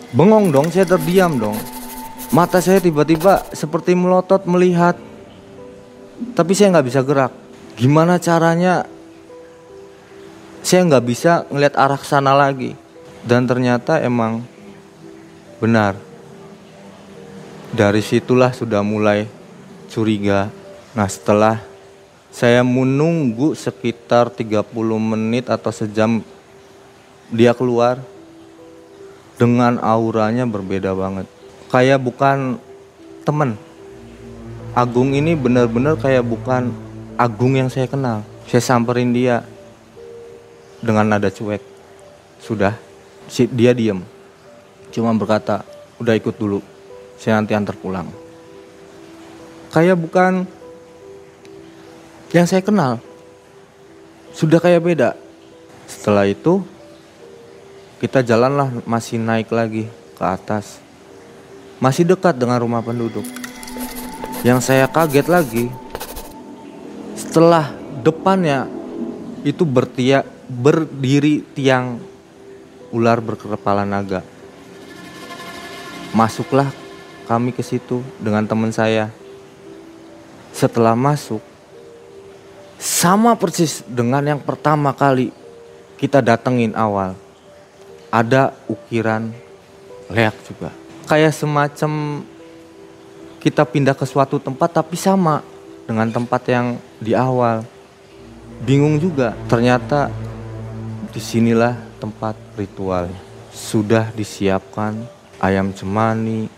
Bengong 0.10 0.50
dong, 0.50 0.74
saya 0.74 0.90
terdiam 0.90 1.38
dong. 1.38 1.58
Mata 2.34 2.58
saya 2.58 2.82
tiba-tiba 2.82 3.46
seperti 3.54 3.94
melotot 3.94 4.42
melihat, 4.50 4.98
tapi 6.34 6.58
saya 6.58 6.74
nggak 6.74 6.88
bisa 6.90 7.02
gerak. 7.06 7.34
Gimana 7.78 8.18
caranya? 8.18 8.90
Saya 10.66 10.82
nggak 10.90 11.06
bisa 11.06 11.46
ngeliat 11.54 11.78
arah 11.78 12.02
sana 12.02 12.34
lagi. 12.34 12.74
Dan 13.22 13.46
ternyata 13.46 14.02
emang 14.02 14.42
benar 15.62 15.96
dari 17.74 18.02
situlah 18.04 18.54
sudah 18.54 18.86
mulai 18.86 19.26
curiga. 19.90 20.50
Nah 20.94 21.10
setelah 21.10 21.58
saya 22.34 22.66
menunggu 22.66 23.54
sekitar 23.54 24.34
30 24.34 24.66
menit 24.98 25.46
atau 25.54 25.70
sejam 25.70 26.26
dia 27.30 27.54
keluar 27.54 28.02
dengan 29.38 29.78
auranya 29.78 30.50
berbeda 30.50 30.98
banget. 30.98 31.30
Kayak 31.70 32.02
bukan 32.02 32.58
temen. 33.22 33.54
Agung 34.74 35.14
ini 35.14 35.38
benar-benar 35.38 36.02
kayak 36.02 36.26
bukan 36.26 36.74
Agung 37.14 37.54
yang 37.54 37.70
saya 37.70 37.86
kenal. 37.86 38.26
Saya 38.50 38.66
samperin 38.66 39.14
dia 39.14 39.46
dengan 40.82 41.06
nada 41.06 41.30
cuek. 41.30 41.62
Sudah, 42.42 42.74
dia 43.54 43.72
diem. 43.78 44.02
Cuma 44.90 45.14
berkata, 45.14 45.62
udah 46.02 46.18
ikut 46.18 46.34
dulu 46.34 46.74
saya 47.24 47.40
nanti 47.40 47.56
antar 47.56 47.80
pulang. 47.80 48.12
Kayak 49.72 49.96
bukan 49.96 50.44
yang 52.34 52.50
saya 52.50 52.66
kenal. 52.66 52.98
Sudah 54.34 54.58
kayak 54.58 54.82
beda. 54.82 55.10
Setelah 55.86 56.26
itu 56.26 56.66
kita 58.02 58.26
jalanlah 58.26 58.74
masih 58.90 59.22
naik 59.22 59.54
lagi 59.54 59.86
ke 60.18 60.24
atas. 60.26 60.82
Masih 61.78 62.04
dekat 62.04 62.34
dengan 62.34 62.58
rumah 62.58 62.82
penduduk. 62.82 63.24
Yang 64.42 64.74
saya 64.74 64.90
kaget 64.90 65.30
lagi 65.30 65.66
setelah 67.14 67.72
depannya 68.02 68.68
itu 69.46 69.64
bertia 69.64 70.26
berdiri 70.50 71.46
tiang 71.54 72.02
ular 72.90 73.22
berkepala 73.22 73.86
naga. 73.86 74.26
Masuklah 76.18 76.74
kami 77.30 77.54
ke 77.54 77.62
situ 77.62 78.02
dengan 78.18 78.44
teman 78.46 78.74
saya. 78.74 79.10
Setelah 80.54 80.94
masuk, 80.94 81.42
sama 82.84 83.32
persis 83.40 83.80
dengan 83.88 84.20
yang 84.20 84.44
pertama 84.44 84.92
kali 84.92 85.32
kita 85.96 86.20
datengin 86.20 86.76
awal. 86.76 87.16
Ada 88.12 88.52
ukiran 88.68 89.32
leak 90.12 90.36
juga. 90.44 90.76
Kayak 91.08 91.32
semacam 91.32 92.22
kita 93.40 93.64
pindah 93.64 93.96
ke 93.96 94.04
suatu 94.04 94.36
tempat 94.36 94.84
tapi 94.84 95.00
sama 95.00 95.40
dengan 95.88 96.12
tempat 96.12 96.44
yang 96.52 96.76
di 97.00 97.16
awal. 97.16 97.64
Bingung 98.68 99.00
juga, 99.00 99.32
ternyata 99.48 100.12
di 101.16 101.24
sinilah 101.24 101.80
tempat 102.04 102.36
ritual. 102.60 103.08
Sudah 103.56 104.12
disiapkan 104.12 105.08
ayam 105.40 105.72
cemani, 105.72 106.52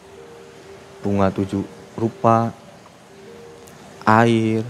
bunga 1.06 1.30
tujuh 1.30 1.62
rupa, 1.94 2.50
air, 4.06 4.66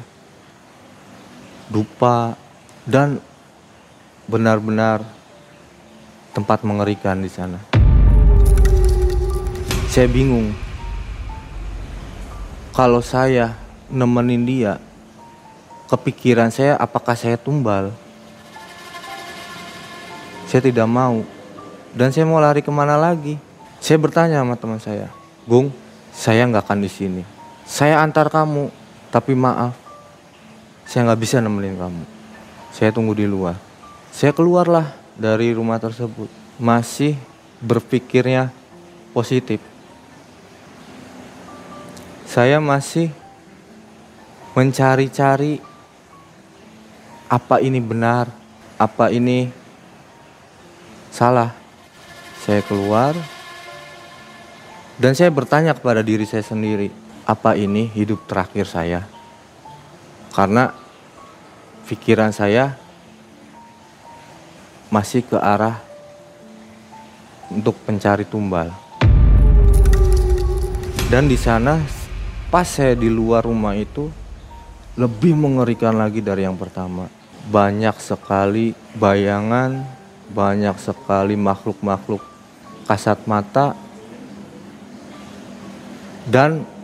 dupa, 1.70 2.38
dan 2.86 3.18
benar-benar 4.30 5.02
tempat 6.34 6.62
mengerikan 6.62 7.22
di 7.22 7.30
sana. 7.32 7.62
Saya 9.90 10.12
bingung. 10.12 10.52
Kalau 12.76 13.00
saya 13.00 13.56
nemenin 13.88 14.44
dia, 14.44 14.74
kepikiran 15.88 16.52
saya 16.52 16.76
apakah 16.76 17.16
saya 17.16 17.40
tumbal. 17.40 17.96
Saya 20.52 20.60
tidak 20.60 20.90
mau. 20.90 21.24
Dan 21.96 22.12
saya 22.12 22.28
mau 22.28 22.44
lari 22.44 22.60
ke 22.60 22.68
mana 22.68 23.00
lagi? 23.00 23.40
Saya 23.80 23.96
bertanya 24.02 24.44
sama 24.44 24.60
teman 24.60 24.82
saya, 24.82 25.08
Gung, 25.48 25.72
saya 26.12 26.44
nggak 26.50 26.68
akan 26.68 26.80
di 26.84 26.90
sini. 26.92 27.24
Saya 27.64 28.02
antar 28.04 28.28
kamu, 28.28 28.68
tapi 29.14 29.32
maaf, 29.32 29.78
saya 30.86 31.10
nggak 31.10 31.22
bisa 31.22 31.42
nemenin 31.42 31.76
kamu. 31.76 32.06
Saya 32.72 32.94
tunggu 32.94 33.18
di 33.18 33.26
luar. 33.26 33.58
Saya 34.14 34.32
keluarlah 34.32 34.96
dari 35.18 35.52
rumah 35.52 35.82
tersebut, 35.82 36.30
masih 36.62 37.20
berpikirnya 37.60 38.54
positif. 39.12 39.60
Saya 42.28 42.60
masih 42.60 43.12
mencari-cari 44.56 45.60
apa 47.28 47.60
ini 47.60 47.80
benar, 47.80 48.32
apa 48.80 49.12
ini 49.12 49.52
salah. 51.12 51.52
Saya 52.46 52.62
keluar 52.62 53.18
dan 54.96 55.12
saya 55.12 55.28
bertanya 55.34 55.76
kepada 55.76 56.00
diri 56.00 56.24
saya 56.24 56.46
sendiri, 56.46 56.88
apa 57.28 57.58
ini 57.58 57.90
hidup 57.92 58.24
terakhir 58.30 58.70
saya? 58.70 59.15
Karena 60.36 60.68
pikiran 61.88 62.36
saya 62.36 62.76
masih 64.92 65.24
ke 65.24 65.40
arah 65.40 65.80
untuk 67.48 67.80
mencari 67.88 68.28
tumbal. 68.28 68.68
Dan 71.08 71.32
di 71.32 71.40
sana 71.40 71.80
pas 72.52 72.68
saya 72.68 73.00
di 73.00 73.08
luar 73.08 73.48
rumah 73.48 73.80
itu 73.80 74.12
lebih 75.00 75.40
mengerikan 75.40 75.96
lagi 75.96 76.20
dari 76.20 76.44
yang 76.44 76.60
pertama. 76.60 77.08
Banyak 77.48 77.96
sekali 78.04 78.76
bayangan, 79.00 79.88
banyak 80.36 80.76
sekali 80.84 81.40
makhluk-makhluk 81.40 82.20
kasat 82.84 83.24
mata 83.24 83.72
dan 86.28 86.75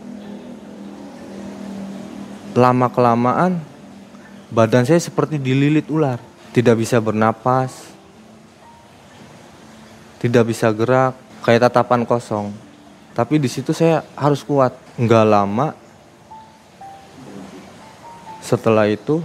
lama 2.52 2.92
kelamaan 2.92 3.60
badan 4.52 4.84
saya 4.84 5.00
seperti 5.00 5.40
dililit 5.40 5.88
ular. 5.88 6.20
Tidak 6.52 6.76
bisa 6.76 7.00
bernapas. 7.00 7.72
Tidak 10.20 10.44
bisa 10.44 10.68
gerak. 10.70 11.16
Kayak 11.42 11.72
tatapan 11.72 12.04
kosong. 12.04 12.52
Tapi 13.16 13.40
di 13.40 13.48
situ 13.48 13.72
saya 13.72 14.04
harus 14.14 14.44
kuat. 14.44 14.76
Nggak 15.00 15.24
lama 15.24 15.66
setelah 18.44 18.84
itu 18.84 19.24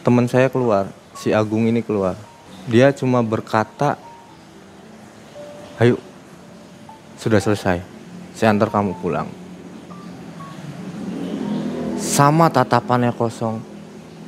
teman 0.00 0.24
saya 0.24 0.48
keluar. 0.48 0.88
Si 1.12 1.28
Agung 1.34 1.68
ini 1.68 1.84
keluar. 1.84 2.16
Dia 2.64 2.94
cuma 2.96 3.20
berkata 3.20 4.00
ayo 5.76 6.00
sudah 7.20 7.40
selesai. 7.42 7.84
Saya 8.32 8.54
antar 8.54 8.72
kamu 8.72 8.96
pulang 9.02 9.37
sama 11.98 12.46
tatapannya 12.46 13.10
kosong 13.10 13.58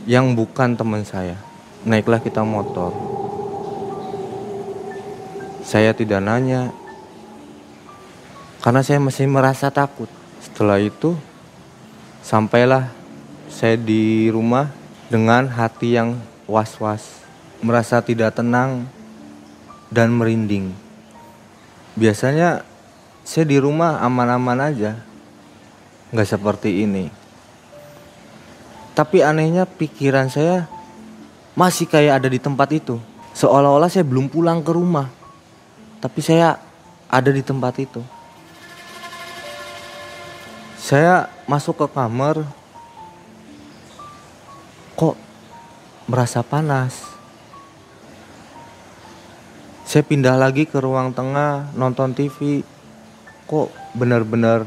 yang 0.04 0.34
bukan 0.34 0.74
teman 0.74 1.06
saya. 1.06 1.38
Naiklah 1.86 2.18
kita 2.18 2.42
motor. 2.42 2.90
Saya 5.62 5.94
tidak 5.94 6.18
nanya 6.18 6.74
karena 8.60 8.82
saya 8.82 8.98
masih 8.98 9.30
merasa 9.30 9.70
takut. 9.70 10.10
Setelah 10.42 10.82
itu 10.82 11.14
sampailah 12.26 12.90
saya 13.46 13.78
di 13.78 14.26
rumah 14.34 14.68
dengan 15.06 15.46
hati 15.46 15.94
yang 15.94 16.18
was-was, 16.50 17.22
merasa 17.62 18.02
tidak 18.02 18.34
tenang 18.34 18.90
dan 19.94 20.10
merinding. 20.10 20.74
Biasanya 21.94 22.66
saya 23.22 23.46
di 23.46 23.62
rumah 23.62 24.02
aman-aman 24.02 24.74
aja, 24.74 24.98
nggak 26.10 26.28
seperti 26.28 26.82
ini 26.82 27.19
tapi 28.94 29.22
anehnya 29.22 29.64
pikiran 29.64 30.26
saya 30.26 30.66
masih 31.54 31.86
kayak 31.86 32.22
ada 32.22 32.28
di 32.30 32.40
tempat 32.42 32.68
itu. 32.74 32.98
Seolah-olah 33.34 33.90
saya 33.90 34.02
belum 34.02 34.26
pulang 34.26 34.60
ke 34.60 34.74
rumah. 34.74 35.06
Tapi 36.00 36.20
saya 36.24 36.58
ada 37.06 37.30
di 37.30 37.42
tempat 37.44 37.74
itu. 37.78 38.02
Saya 40.80 41.30
masuk 41.46 41.84
ke 41.84 41.86
kamar. 41.92 42.42
Kok 44.98 45.16
merasa 46.10 46.42
panas? 46.42 47.06
Saya 49.86 50.06
pindah 50.06 50.38
lagi 50.38 50.66
ke 50.66 50.78
ruang 50.78 51.14
tengah 51.14 51.70
nonton 51.78 52.14
TV. 52.14 52.66
Kok 53.46 53.70
benar-benar 53.94 54.66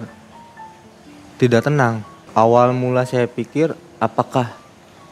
tidak 1.39 1.67
tenang. 1.67 2.03
Awal 2.33 2.73
mula 2.73 3.05
saya 3.05 3.29
pikir 3.29 3.75
apakah 4.03 4.51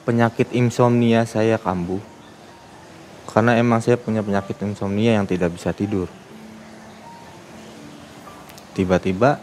penyakit 0.03 0.51
insomnia 0.51 1.23
saya 1.23 1.55
kambuh? 1.55 2.03
Karena 3.31 3.55
emang 3.55 3.79
saya 3.79 3.95
punya 3.95 4.19
penyakit 4.19 4.59
insomnia 4.67 5.15
yang 5.15 5.23
tidak 5.23 5.55
bisa 5.55 5.71
tidur. 5.71 6.11
Tiba-tiba 8.75 9.39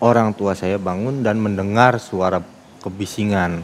orang 0.00 0.32
tua 0.32 0.56
saya 0.56 0.80
bangun 0.80 1.20
dan 1.20 1.36
mendengar 1.36 2.00
suara 2.00 2.40
kebisingan. 2.80 3.60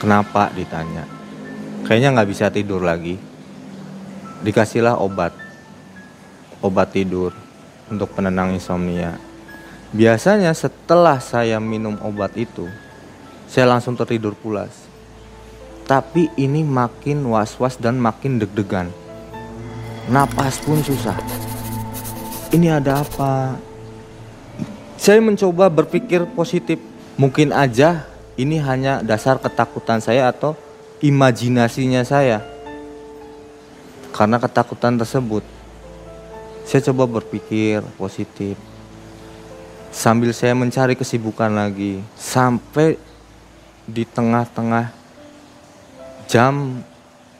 Kenapa 0.00 0.48
ditanya? 0.56 1.04
Kayaknya 1.84 2.08
nggak 2.16 2.30
bisa 2.32 2.48
tidur 2.48 2.80
lagi. 2.80 3.20
Dikasihlah 4.40 4.96
obat, 4.96 5.34
obat 6.64 6.88
tidur 6.94 7.36
untuk 7.92 8.14
penenang 8.16 8.56
insomnia. 8.56 9.27
Biasanya 9.88 10.52
setelah 10.52 11.16
saya 11.16 11.56
minum 11.56 11.96
obat 12.04 12.36
itu, 12.36 12.68
saya 13.48 13.72
langsung 13.72 13.96
tertidur 13.96 14.36
pulas. 14.36 14.84
Tapi 15.88 16.28
ini 16.36 16.60
makin 16.60 17.24
was-was 17.24 17.80
dan 17.80 17.96
makin 17.96 18.36
deg-degan. 18.36 18.92
Napas 20.12 20.60
pun 20.60 20.84
susah. 20.84 21.16
Ini 22.52 22.76
ada 22.76 23.00
apa? 23.00 23.56
Saya 25.00 25.24
mencoba 25.24 25.72
berpikir 25.72 26.28
positif. 26.36 26.76
Mungkin 27.16 27.56
aja 27.56 28.04
ini 28.36 28.60
hanya 28.60 29.00
dasar 29.00 29.40
ketakutan 29.40 30.04
saya 30.04 30.28
atau 30.28 30.52
imajinasinya 31.00 32.04
saya. 32.04 32.44
Karena 34.12 34.36
ketakutan 34.36 35.00
tersebut, 35.00 35.48
saya 36.68 36.84
coba 36.92 37.08
berpikir 37.08 37.80
positif 37.96 38.67
sambil 39.98 40.30
saya 40.30 40.54
mencari 40.54 40.94
kesibukan 40.94 41.50
lagi 41.50 41.98
sampai 42.14 42.94
di 43.82 44.06
tengah-tengah 44.06 44.94
jam 46.30 46.86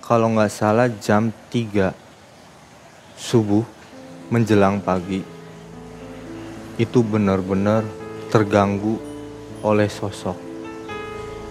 kalau 0.03 0.35
nggak 0.35 0.51
salah 0.51 0.91
jam 0.91 1.31
3 1.55 1.95
subuh 3.15 3.63
menjelang 4.35 4.83
pagi. 4.83 5.23
Itu 6.83 7.07
benar-benar 7.07 7.87
terganggu 8.27 8.99
oleh 9.63 9.87
sosok 9.87 10.35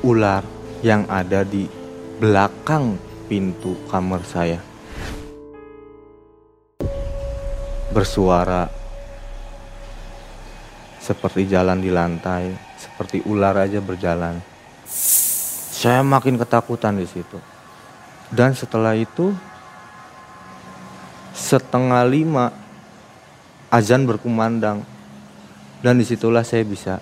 ular 0.04 0.43
yang 0.84 1.08
ada 1.08 1.48
di 1.48 1.72
belakang 2.20 3.00
pintu 3.32 3.80
kamar 3.88 4.28
saya. 4.28 4.60
Bersuara 7.96 8.87
seperti 11.08 11.48
jalan 11.48 11.80
di 11.80 11.88
lantai, 11.88 12.52
seperti 12.76 13.24
ular 13.24 13.56
aja 13.56 13.80
berjalan. 13.80 14.43
Saya 15.72 16.04
makin 16.04 16.36
ketakutan 16.36 17.00
di 17.00 17.08
situ. 17.08 17.39
Dan 18.28 18.52
setelah 18.52 18.91
itu 18.91 19.32
setengah 21.32 22.04
lima 22.04 22.52
azan 23.72 24.04
berkumandang 24.04 24.84
dan 25.80 25.96
di 25.96 26.04
situlah 26.04 26.43
saya 26.43 26.67
bisa 26.67 27.00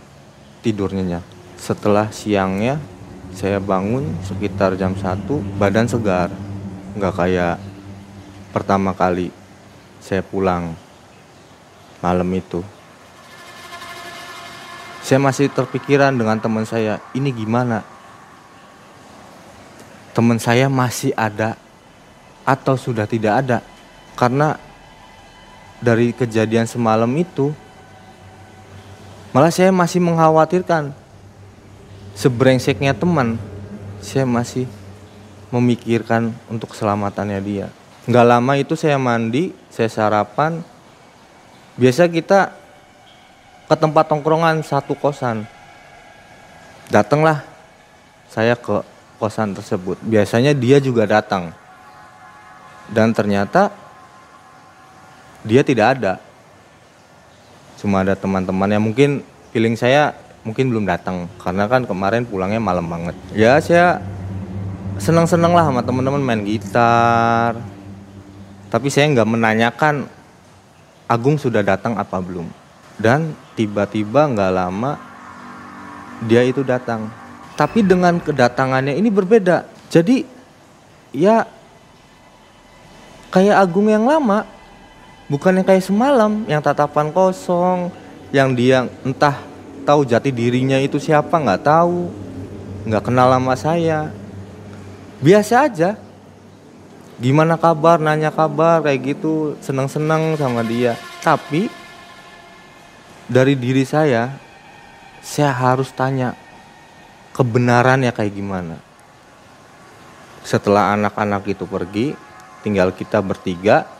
tidur 0.62 0.94
nyenyak. 0.94 1.26
Setelah 1.58 2.14
siangnya 2.14 2.78
saya 3.34 3.58
bangun 3.58 4.06
sekitar 4.22 4.78
jam 4.78 4.94
1 4.94 5.26
badan 5.58 5.90
segar 5.90 6.30
nggak 6.94 7.16
kayak 7.18 7.58
pertama 8.54 8.94
kali 8.94 9.34
saya 9.98 10.22
pulang 10.22 10.78
malam 12.00 12.30
itu 12.38 12.75
saya 15.06 15.22
masih 15.22 15.54
terpikiran 15.54 16.18
dengan 16.18 16.42
teman 16.42 16.66
saya 16.66 16.98
ini 17.14 17.30
gimana? 17.30 17.86
Teman 20.18 20.42
saya 20.42 20.66
masih 20.66 21.14
ada 21.14 21.62
atau 22.42 22.74
sudah 22.74 23.06
tidak 23.06 23.46
ada. 23.46 23.62
Karena 24.18 24.58
dari 25.78 26.10
kejadian 26.10 26.66
semalam 26.66 27.12
itu 27.14 27.54
malah 29.30 29.54
saya 29.54 29.70
masih 29.70 30.02
mengkhawatirkan 30.02 30.90
sebrengseknya 32.18 32.98
teman. 32.98 33.38
Saya 34.02 34.26
masih 34.26 34.66
memikirkan 35.54 36.34
untuk 36.50 36.74
keselamatannya 36.74 37.40
dia. 37.46 37.70
Nggak 38.10 38.26
lama 38.26 38.54
itu 38.58 38.74
saya 38.74 38.98
mandi 38.98 39.54
saya 39.70 39.86
sarapan. 39.86 40.66
Biasa 41.78 42.10
kita 42.10 42.65
ke 43.66 43.76
tempat 43.76 44.06
tongkrongan 44.06 44.62
satu 44.62 44.94
kosan. 44.94 45.46
Datanglah 46.90 47.42
saya 48.30 48.54
ke 48.54 48.86
kosan 49.18 49.58
tersebut. 49.58 49.98
Biasanya 50.06 50.54
dia 50.54 50.78
juga 50.78 51.10
datang. 51.10 51.50
Dan 52.86 53.10
ternyata 53.16 53.74
dia 55.42 55.66
tidak 55.66 55.98
ada. 55.98 56.14
Cuma 57.82 58.06
ada 58.06 58.14
teman-teman 58.14 58.70
yang 58.70 58.84
mungkin 58.86 59.26
feeling 59.50 59.74
saya 59.74 60.14
mungkin 60.46 60.70
belum 60.70 60.86
datang. 60.86 61.26
Karena 61.42 61.66
kan 61.66 61.90
kemarin 61.90 62.26
pulangnya 62.26 62.62
malam 62.62 62.86
banget. 62.86 63.18
Ya 63.34 63.58
saya 63.58 63.98
senang-senang 65.02 65.58
lah 65.58 65.66
sama 65.66 65.82
teman-teman 65.82 66.22
main 66.22 66.46
gitar. 66.46 67.58
Tapi 68.70 68.88
saya 68.94 69.10
nggak 69.10 69.30
menanyakan 69.30 70.06
Agung 71.06 71.38
sudah 71.38 71.62
datang 71.62 71.94
apa 72.02 72.18
belum. 72.18 72.50
Dan 72.98 73.38
tiba-tiba 73.56 74.28
nggak 74.28 74.52
lama 74.54 75.00
dia 76.24 76.44
itu 76.48 76.64
datang. 76.64 77.12
Tapi 77.56 77.84
dengan 77.84 78.20
kedatangannya 78.20 78.96
ini 78.96 79.08
berbeda. 79.12 79.68
Jadi 79.92 80.28
ya 81.16 81.48
kayak 83.32 83.56
Agung 83.56 83.88
yang 83.88 84.04
lama 84.04 84.44
bukannya 85.32 85.64
kayak 85.64 85.84
semalam 85.84 86.44
yang 86.48 86.60
tatapan 86.60 87.12
kosong 87.12 87.92
yang 88.36 88.52
dia 88.52 88.88
entah 89.08 89.40
tahu 89.88 90.04
jati 90.04 90.32
dirinya 90.36 90.76
itu 90.82 91.00
siapa 91.00 91.40
nggak 91.40 91.64
tahu 91.64 92.12
nggak 92.86 93.04
kenal 93.04 93.32
sama 93.32 93.56
saya. 93.56 94.00
Biasa 95.20 95.68
aja. 95.68 95.92
Gimana 97.16 97.56
kabar 97.56 97.96
nanya 97.96 98.28
kabar 98.28 98.84
kayak 98.84 99.16
gitu 99.16 99.56
seneng 99.64 99.88
seneng 99.88 100.36
sama 100.36 100.60
dia. 100.68 101.00
Tapi 101.24 101.72
dari 103.26 103.58
diri 103.58 103.86
saya 103.86 104.34
saya 105.26 105.52
harus 105.54 105.90
tanya 105.94 106.38
kebenarannya 107.34 108.14
kayak 108.14 108.34
gimana 108.34 108.78
setelah 110.46 110.94
anak-anak 110.94 111.44
itu 111.50 111.66
pergi 111.66 112.14
tinggal 112.62 112.94
kita 112.94 113.22
bertiga 113.22 113.96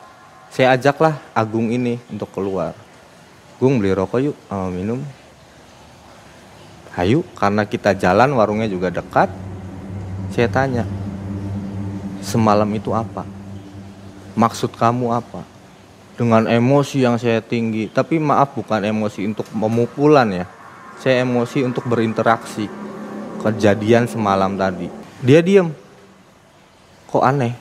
saya 0.56 0.72
ajaklah 0.80 1.20
Agung 1.36 1.68
ini 1.68 2.00
untuk 2.08 2.32
keluar. 2.32 2.72
Gung 3.60 3.76
beli 3.76 3.92
rokok 3.92 4.24
yuk, 4.24 4.40
uh, 4.48 4.72
minum. 4.72 5.04
Hayu, 6.96 7.28
karena 7.36 7.68
kita 7.68 7.92
jalan 7.92 8.32
warungnya 8.40 8.72
juga 8.72 8.88
dekat. 8.88 9.28
Saya 10.32 10.48
tanya, 10.48 10.88
semalam 12.24 12.72
itu 12.72 12.96
apa? 12.96 13.28
Maksud 14.32 14.80
kamu 14.80 15.12
apa? 15.12 15.44
Dengan 16.16 16.48
emosi 16.48 17.04
yang 17.04 17.20
saya 17.20 17.44
tinggi, 17.44 17.92
tapi 17.92 18.16
maaf 18.24 18.56
bukan 18.56 18.88
emosi 18.88 19.28
untuk 19.28 19.44
pemukulan 19.52 20.32
ya. 20.32 20.46
Saya 21.04 21.28
emosi 21.28 21.68
untuk 21.68 21.84
berinteraksi. 21.92 22.72
Kejadian 23.44 24.08
semalam 24.08 24.56
tadi. 24.56 24.88
Dia 25.20 25.44
diem. 25.44 25.70
Kok 27.12 27.20
aneh? 27.20 27.54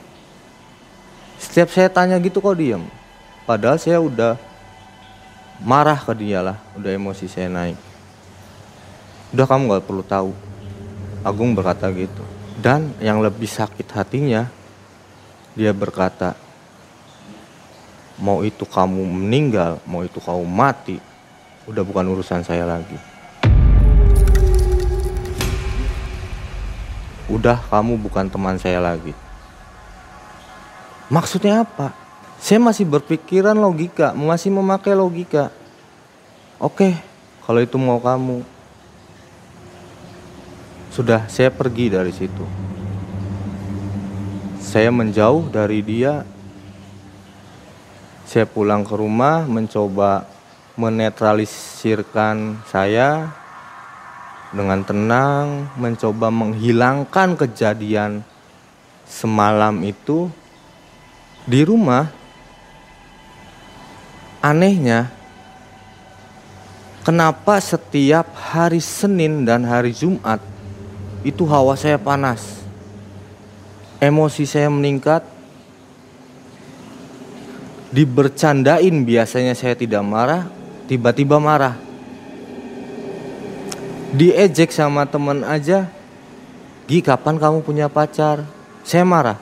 Setiap 1.35 1.67
saya 1.67 1.91
tanya 1.91 2.15
gitu 2.23 2.39
kok 2.39 2.55
diem. 2.55 2.87
Padahal 3.43 3.75
saya 3.75 3.99
udah 3.99 4.39
marah 5.61 5.99
ke 5.99 6.15
dia 6.15 6.39
lah, 6.39 6.57
udah 6.79 6.91
emosi 6.95 7.27
saya 7.27 7.51
naik. 7.51 7.77
Udah 9.35 9.45
kamu 9.45 9.75
gak 9.75 9.85
perlu 9.85 10.03
tahu. 10.07 10.31
Agung 11.27 11.51
berkata 11.51 11.91
gitu. 11.91 12.23
Dan 12.55 12.95
yang 13.03 13.19
lebih 13.19 13.51
sakit 13.51 13.85
hatinya, 13.91 14.47
dia 15.59 15.75
berkata, 15.75 16.39
mau 18.15 18.43
itu 18.47 18.63
kamu 18.63 19.03
meninggal, 19.03 19.83
mau 19.83 20.03
itu 20.03 20.23
kamu 20.23 20.43
mati, 20.47 20.97
udah 21.67 21.83
bukan 21.83 22.05
urusan 22.15 22.45
saya 22.47 22.63
lagi. 22.63 22.95
Udah 27.25 27.57
kamu 27.73 27.97
bukan 27.99 28.29
teman 28.29 28.55
saya 28.61 28.77
lagi. 28.77 29.11
Maksudnya 31.09 31.65
apa? 31.65 31.93
Saya 32.37 32.61
masih 32.61 32.85
berpikiran 32.85 33.57
logika, 33.57 34.13
masih 34.13 34.53
memakai 34.53 34.93
logika. 34.93 35.49
Oke, 36.61 36.93
kalau 37.43 37.59
itu 37.61 37.75
mau 37.81 37.97
kamu. 37.97 38.45
Sudah, 40.93 41.27
saya 41.27 41.51
pergi 41.51 41.91
dari 41.91 42.13
situ. 42.13 42.45
Saya 44.61 44.93
menjauh 44.93 45.49
dari 45.49 45.81
dia. 45.83 46.23
Saya 48.35 48.51
pulang 48.51 48.83
ke 48.83 48.91
rumah 48.99 49.47
mencoba 49.47 50.27
menetralisirkan 50.75 52.67
saya 52.67 53.31
dengan 54.51 54.83
tenang, 54.83 55.71
mencoba 55.79 56.27
menghilangkan 56.35 57.39
kejadian 57.39 58.27
semalam 59.07 59.79
itu 59.87 60.27
di 61.47 61.63
rumah. 61.63 62.11
Anehnya 64.43 65.15
kenapa 67.07 67.63
setiap 67.63 68.35
hari 68.35 68.83
Senin 68.83 69.47
dan 69.47 69.63
hari 69.63 69.95
Jumat 69.95 70.43
itu 71.23 71.47
hawa 71.47 71.79
saya 71.79 71.95
panas? 71.95 72.67
Emosi 74.03 74.43
saya 74.43 74.67
meningkat 74.67 75.23
dibercandain 77.95 79.07
biasanya 79.07 79.55
saya 79.55 79.79
tidak 79.79 80.03
marah 80.03 80.51
tiba-tiba 80.91 81.39
marah 81.39 81.79
diejek 84.11 84.75
sama 84.75 85.07
teman 85.07 85.47
aja 85.47 85.87
Gi 86.85 87.01
kapan 87.01 87.41
kamu 87.41 87.65
punya 87.65 87.89
pacar 87.89 88.45
saya 88.85 89.01
marah 89.01 89.41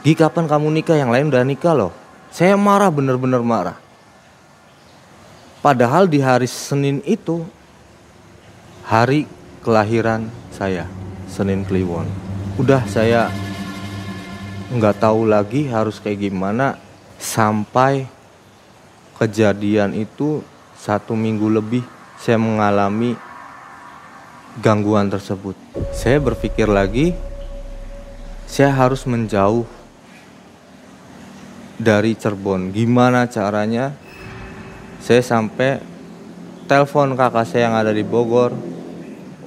Gi 0.00 0.16
kapan 0.16 0.48
kamu 0.48 0.72
nikah? 0.80 0.96
Yang 0.96 1.10
lain 1.12 1.26
udah 1.28 1.44
nikah 1.44 1.74
loh. 1.76 1.92
Saya 2.32 2.56
marah 2.56 2.88
bener-bener 2.88 3.44
marah. 3.44 3.76
Padahal 5.60 6.08
di 6.08 6.24
hari 6.24 6.48
Senin 6.48 7.04
itu 7.04 7.44
hari 8.80 9.28
kelahiran 9.60 10.32
saya, 10.48 10.88
Senin 11.28 11.68
Kliwon. 11.68 12.08
Udah 12.56 12.80
saya 12.88 13.28
nggak 14.72 15.04
tahu 15.04 15.28
lagi 15.28 15.68
harus 15.68 16.00
kayak 16.00 16.32
gimana 16.32 16.80
sampai 17.20 18.08
kejadian 19.20 19.92
itu 19.92 20.40
satu 20.80 21.12
minggu 21.12 21.52
lebih 21.52 21.84
saya 22.16 22.40
mengalami 22.40 23.12
gangguan 24.64 25.12
tersebut. 25.12 25.54
Saya 25.92 26.16
berpikir 26.16 26.66
lagi, 26.66 27.12
saya 28.48 28.72
harus 28.72 29.04
menjauh 29.04 29.68
dari 31.76 32.16
Cirebon. 32.16 32.72
Gimana 32.72 33.28
caranya? 33.28 33.92
Saya 35.00 35.24
sampai 35.24 35.80
telepon 36.68 37.16
kakak 37.16 37.48
saya 37.48 37.68
yang 37.68 37.76
ada 37.76 37.92
di 37.92 38.04
Bogor 38.04 38.52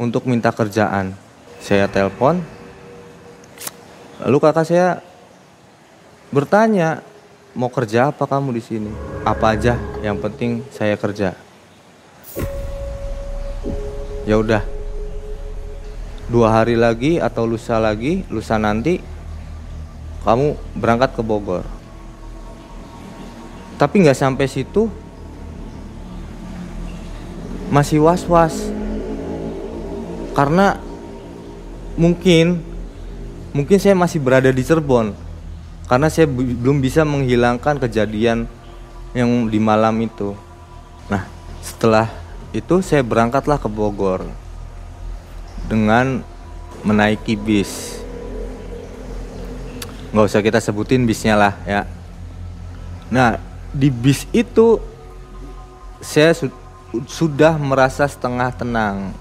untuk 0.02 0.26
minta 0.26 0.50
kerjaan. 0.50 1.14
Saya 1.62 1.86
telepon. 1.86 2.42
Lalu 4.22 4.38
kakak 4.42 4.66
saya 4.66 4.98
bertanya, 6.34 7.06
"Mau 7.54 7.70
kerja 7.70 8.10
apa 8.10 8.26
kamu 8.26 8.54
di 8.58 8.62
sini?" 8.62 8.92
"Apa 9.24 9.54
aja, 9.58 9.78
yang 10.02 10.18
penting 10.20 10.66
saya 10.74 10.98
kerja." 10.98 11.38
Ya 14.28 14.36
udah. 14.40 14.64
Dua 16.28 16.50
hari 16.50 16.80
lagi 16.80 17.20
atau 17.20 17.44
lusa 17.44 17.78
lagi, 17.78 18.24
lusa 18.32 18.56
nanti 18.56 19.04
kamu 20.24 20.56
berangkat 20.80 21.20
ke 21.20 21.22
Bogor 21.22 21.68
tapi 23.76 24.00
nggak 24.00 24.16
sampai 24.16 24.48
situ 24.48 24.88
masih 27.68 28.00
was-was 28.00 28.72
karena 30.32 30.80
mungkin 32.00 32.64
mungkin 33.52 33.78
saya 33.78 33.98
masih 33.98 34.24
berada 34.24 34.48
di 34.48 34.64
Cirebon 34.64 35.12
karena 35.88 36.08
saya 36.08 36.28
belum 36.30 36.80
bisa 36.80 37.04
menghilangkan 37.04 37.80
kejadian 37.80 38.48
yang 39.14 39.30
di 39.52 39.60
malam 39.60 39.94
itu. 40.00 40.34
Nah, 41.12 41.28
setelah 41.60 42.10
itu 42.56 42.82
saya 42.82 43.06
berangkatlah 43.06 43.60
ke 43.60 43.68
Bogor 43.68 44.26
dengan 45.68 46.24
menaiki 46.84 47.36
bis. 47.36 48.00
Nggak 50.14 50.26
usah 50.30 50.42
kita 50.46 50.60
sebutin 50.62 51.04
bisnya 51.04 51.34
lah 51.34 51.54
ya. 51.66 51.90
Nah, 53.10 53.42
di 53.74 53.90
bis 53.90 54.30
itu 54.30 54.78
saya 56.04 56.36
su 56.38 56.50
sudah 57.10 57.58
merasa 57.58 58.06
setengah 58.06 58.54
tenang 58.54 59.18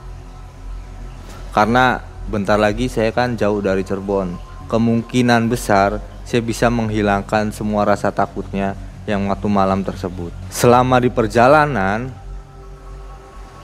karena 1.57 2.05
bentar 2.29 2.61
lagi 2.61 2.93
saya 2.93 3.09
kan 3.17 3.33
jauh 3.33 3.65
dari 3.65 3.81
Cirebon. 3.81 4.37
Kemungkinan 4.69 5.49
besar 5.53 6.12
saya 6.23 6.41
bisa 6.41 6.71
menghilangkan 6.73 7.51
semua 7.51 7.85
rasa 7.87 8.15
takutnya 8.15 8.79
yang 9.07 9.27
waktu 9.27 9.49
malam 9.51 9.83
tersebut. 9.83 10.31
Selama 10.49 11.03
di 11.03 11.11
perjalanan 11.11 12.11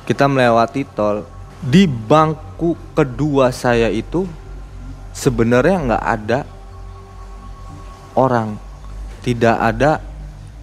kita 0.08 0.26
melewati 0.26 0.82
tol, 0.88 1.28
di 1.62 1.86
bangku 1.86 2.74
kedua 2.96 3.52
saya 3.54 3.92
itu 3.92 4.26
sebenarnya 5.14 5.76
nggak 5.84 6.04
ada 6.04 6.38
orang, 8.18 8.58
tidak 9.22 9.56
ada 9.58 10.02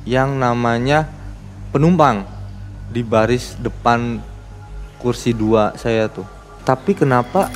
yang 0.03 0.35
namanya 0.35 1.07
penumpang 1.71 2.27
di 2.91 3.01
baris 3.01 3.55
depan 3.57 4.19
kursi 4.99 5.31
dua 5.31 5.75
saya 5.79 6.11
tuh. 6.11 6.27
Tapi 6.65 6.97
kenapa 6.97 7.47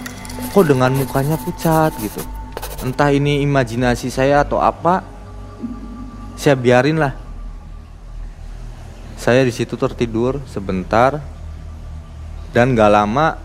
kok 0.54 0.66
dengan 0.66 0.94
mukanya 0.94 1.36
pucat 1.42 1.92
gitu? 2.00 2.39
Entah 2.80 3.12
ini 3.12 3.44
imajinasi 3.44 4.08
saya 4.08 4.44
atau 4.44 4.64
apa 4.64 5.04
saya 6.40 6.56
biarin 6.56 6.96
lah. 6.96 7.16
Saya 9.20 9.44
di 9.44 9.52
situ 9.52 9.76
tertidur 9.76 10.40
sebentar 10.48 11.20
dan 12.56 12.72
gak 12.72 12.88
lama 12.88 13.36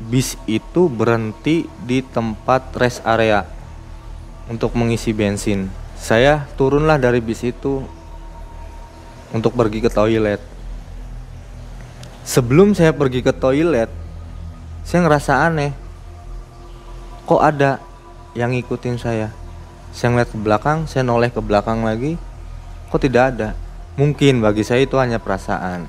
bis 0.00 0.40
itu 0.48 0.88
berhenti 0.88 1.68
di 1.84 2.00
tempat 2.00 2.72
rest 2.80 3.04
area 3.04 3.44
untuk 4.48 4.72
mengisi 4.72 5.12
bensin. 5.12 5.68
Saya 5.96 6.48
turunlah 6.56 6.96
dari 6.96 7.20
bis 7.20 7.44
itu 7.44 7.84
untuk 9.36 9.52
pergi 9.52 9.84
ke 9.84 9.92
toilet. 9.92 10.40
Sebelum 12.24 12.72
saya 12.72 12.96
pergi 12.96 13.20
ke 13.20 13.36
toilet 13.36 13.92
saya 14.86 15.04
ngerasa 15.04 15.32
aneh. 15.44 15.72
Kok 17.26 17.42
ada 17.42 17.82
yang 18.36 18.52
ngikutin 18.52 19.00
saya. 19.00 19.32
Saya 19.96 20.12
ngeliat 20.12 20.28
ke 20.28 20.36
belakang 20.36 20.84
saya 20.84 21.08
noleh 21.08 21.32
ke 21.32 21.40
belakang 21.40 21.80
lagi 21.80 22.20
kok 22.92 23.00
tidak 23.00 23.32
ada? 23.32 23.48
Mungkin 23.96 24.44
bagi 24.44 24.60
saya 24.60 24.84
itu 24.84 25.00
hanya 25.00 25.16
perasaan. 25.16 25.88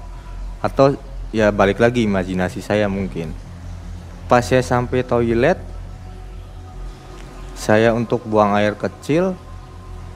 Atau 0.64 0.96
ya 1.36 1.52
balik 1.52 1.84
lagi 1.84 2.08
imajinasi 2.08 2.64
saya 2.64 2.88
mungkin. 2.88 3.36
Pas 4.32 4.48
saya 4.48 4.64
sampai 4.64 5.04
toilet 5.04 5.60
saya 7.52 7.92
untuk 7.92 8.24
buang 8.24 8.56
air 8.56 8.80
kecil 8.80 9.36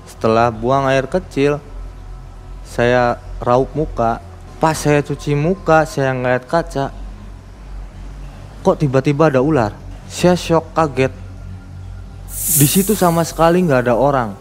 setelah 0.07 0.47
buang 0.55 0.87
air 0.87 1.11
kecil 1.11 1.59
saya 2.63 3.19
raup 3.43 3.75
muka. 3.75 4.23
Pas 4.63 4.77
saya 4.77 5.03
cuci 5.03 5.35
muka 5.35 5.83
saya 5.83 6.15
ngeliat 6.15 6.47
kaca 6.47 6.95
kok 8.61 8.77
tiba-tiba 8.79 9.27
ada 9.27 9.43
ular? 9.43 9.75
Saya 10.07 10.37
shock 10.37 10.71
kaget 10.77 11.20
di 12.41 12.65
situ 12.65 12.97
sama 12.97 13.21
sekali 13.21 13.61
nggak 13.61 13.85
ada 13.85 13.93
orang. 13.93 14.33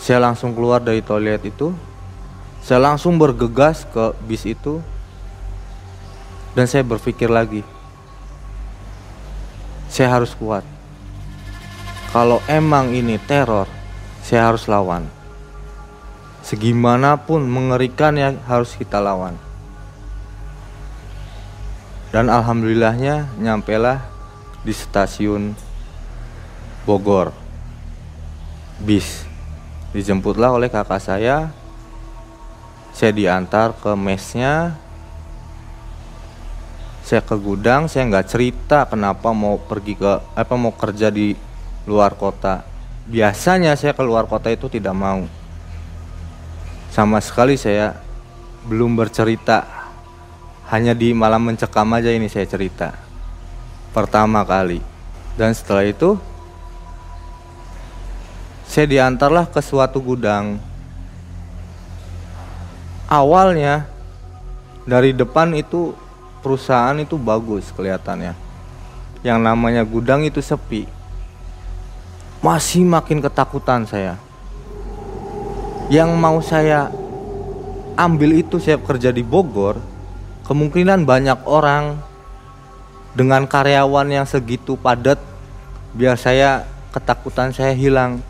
Saya 0.00 0.24
langsung 0.24 0.56
keluar 0.56 0.80
dari 0.80 1.04
toilet 1.04 1.44
itu. 1.44 1.76
Saya 2.64 2.80
langsung 2.80 3.20
bergegas 3.20 3.84
ke 3.84 4.16
bis 4.24 4.48
itu. 4.48 4.80
Dan 6.56 6.64
saya 6.64 6.80
berpikir 6.88 7.28
lagi. 7.28 7.60
Saya 9.92 10.16
harus 10.16 10.32
kuat. 10.32 10.64
Kalau 12.08 12.40
emang 12.48 12.96
ini 12.96 13.20
teror, 13.20 13.68
saya 14.24 14.48
harus 14.48 14.64
lawan. 14.64 15.04
Segimanapun 16.40 17.44
mengerikan 17.44 18.16
yang 18.16 18.40
harus 18.48 18.72
kita 18.72 18.96
lawan. 18.96 19.36
Dan 22.08 22.32
alhamdulillahnya 22.32 23.28
nyampelah 23.36 24.00
di 24.64 24.72
stasiun 24.72 25.67
Bogor. 26.88 27.36
Bis. 28.80 29.28
Dijemputlah 29.92 30.56
oleh 30.56 30.72
kakak 30.72 31.04
saya. 31.04 31.52
Saya 32.96 33.12
diantar 33.12 33.76
ke 33.76 33.92
mesnya. 33.92 34.72
Saya 37.04 37.20
ke 37.20 37.36
gudang 37.36 37.92
saya 37.92 38.08
nggak 38.08 38.28
cerita 38.28 38.88
kenapa 38.88 39.36
mau 39.36 39.60
pergi 39.60 39.96
ke 39.96 40.12
apa 40.32 40.54
mau 40.56 40.72
kerja 40.72 41.12
di 41.12 41.36
luar 41.84 42.16
kota. 42.16 42.64
Biasanya 43.04 43.76
saya 43.76 43.92
ke 43.92 44.00
luar 44.00 44.24
kota 44.24 44.48
itu 44.48 44.72
tidak 44.72 44.96
mau. 44.96 45.28
Sama 46.88 47.20
sekali 47.20 47.60
saya 47.60 48.00
belum 48.64 48.96
bercerita. 48.96 49.64
Hanya 50.68 50.92
di 50.92 51.12
malam 51.16 51.48
mencekam 51.48 51.88
aja 51.96 52.12
ini 52.12 52.28
saya 52.28 52.44
cerita. 52.48 52.92
Pertama 53.92 54.44
kali. 54.44 54.84
Dan 55.36 55.56
setelah 55.56 55.88
itu 55.88 56.20
saya 58.68 58.84
diantarlah 58.84 59.48
ke 59.48 59.64
suatu 59.64 59.96
gudang. 59.96 60.60
Awalnya 63.08 63.88
dari 64.84 65.16
depan 65.16 65.56
itu 65.56 65.96
perusahaan 66.44 66.92
itu 67.00 67.16
bagus 67.16 67.72
kelihatannya. 67.72 68.36
Yang 69.24 69.38
namanya 69.40 69.82
gudang 69.88 70.20
itu 70.28 70.44
sepi. 70.44 70.84
Masih 72.44 72.84
makin 72.84 73.24
ketakutan 73.24 73.88
saya. 73.88 74.20
Yang 75.88 76.10
mau 76.20 76.38
saya 76.44 76.92
ambil 77.96 78.44
itu 78.44 78.60
saya 78.60 78.76
kerja 78.76 79.08
di 79.08 79.24
Bogor, 79.24 79.80
kemungkinan 80.44 81.08
banyak 81.08 81.40
orang 81.48 81.96
dengan 83.16 83.48
karyawan 83.48 84.12
yang 84.12 84.26
segitu 84.28 84.76
padat 84.76 85.16
biar 85.96 86.20
saya 86.20 86.68
ketakutan 86.92 87.50
saya 87.50 87.72
hilang 87.72 88.20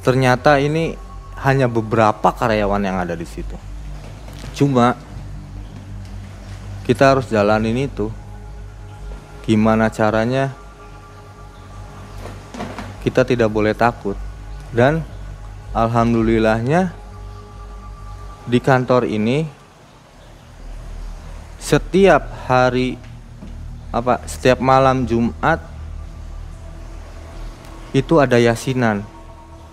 ternyata 0.00 0.56
ini 0.60 0.96
hanya 1.40 1.68
beberapa 1.68 2.32
karyawan 2.32 2.84
yang 2.84 3.00
ada 3.00 3.16
di 3.16 3.24
situ. 3.24 3.56
Cuma 4.52 4.96
kita 6.84 7.16
harus 7.16 7.30
jalanin 7.30 7.88
itu. 7.88 8.12
Gimana 9.46 9.88
caranya? 9.88 10.52
Kita 13.00 13.24
tidak 13.24 13.48
boleh 13.48 13.72
takut. 13.72 14.18
Dan 14.70 15.00
alhamdulillahnya 15.72 16.92
di 18.46 18.58
kantor 18.58 19.06
ini 19.06 19.46
setiap 21.62 22.26
hari 22.50 22.98
apa 23.94 24.22
setiap 24.26 24.58
malam 24.58 25.06
Jumat 25.06 25.62
itu 27.94 28.18
ada 28.18 28.38
yasinan 28.38 29.02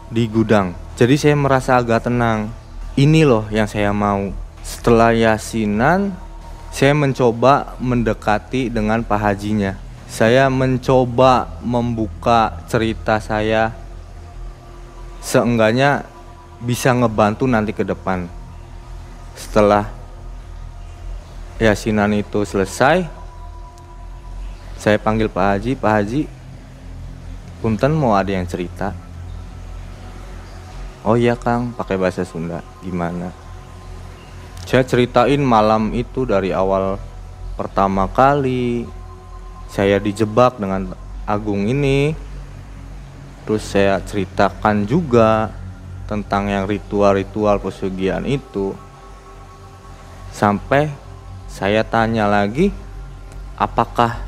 di 0.08 0.28
gudang. 0.28 0.72
Jadi 0.96 1.15
saya 1.20 1.36
merasa 1.36 1.78
agak 1.78 2.08
tenang. 2.08 2.50
Ini 2.98 3.28
loh 3.28 3.46
yang 3.54 3.70
saya 3.70 3.93
mau. 3.93 4.32
Setelah 4.65 5.13
yasinan, 5.13 6.15
saya 6.74 6.91
mencoba 6.98 7.78
mendekati 7.80 8.74
dengan 8.74 9.04
Pak 9.06 9.20
Hajinya. 9.20 9.78
Saya 10.08 10.48
mencoba 10.48 11.60
membuka 11.62 12.63
cerita 12.72 13.20
saya 13.20 13.76
seenggaknya 15.20 16.08
bisa 16.63 16.96
ngebantu 16.96 17.43
nanti 17.46 17.76
ke 17.76 17.84
depan. 17.84 18.26
Setelah 19.36 19.91
yasinan 21.60 22.15
itu 22.15 22.48
selesai, 22.48 23.06
saya 24.80 24.98
panggil 24.98 25.28
Pak 25.28 25.46
Haji, 25.46 25.72
Pak 25.78 25.91
Haji, 25.91 26.22
punten 27.62 27.93
mau 27.93 28.15
ada 28.15 28.32
yang 28.32 28.48
cerita 28.48 29.07
oh 31.08 31.15
iya 31.15 31.39
Kang 31.39 31.72
pakai 31.72 31.96
bahasa 31.96 32.28
Sunda. 32.28 32.60
Gimana? 32.84 33.32
Saya 34.67 34.84
ceritain 34.84 35.39
malam 35.39 35.96
itu 35.96 36.28
dari 36.28 36.52
awal 36.52 37.00
pertama 37.56 38.12
kali 38.12 38.84
saya 39.72 40.04
dijebak 40.04 40.60
dengan 40.60 40.91
Agung 41.24 41.72
ini. 41.72 42.12
Terus 43.48 43.63
saya 43.63 44.04
ceritakan 44.04 44.84
juga 44.84 45.56
tentang 46.04 46.52
yang 46.52 46.67
ritual-ritual 46.67 47.63
pesugihan 47.63 48.28
itu. 48.28 48.76
Sampai 50.36 50.91
saya 51.48 51.88
tanya 51.88 52.28
lagi 52.28 52.76
apakah 53.56 54.20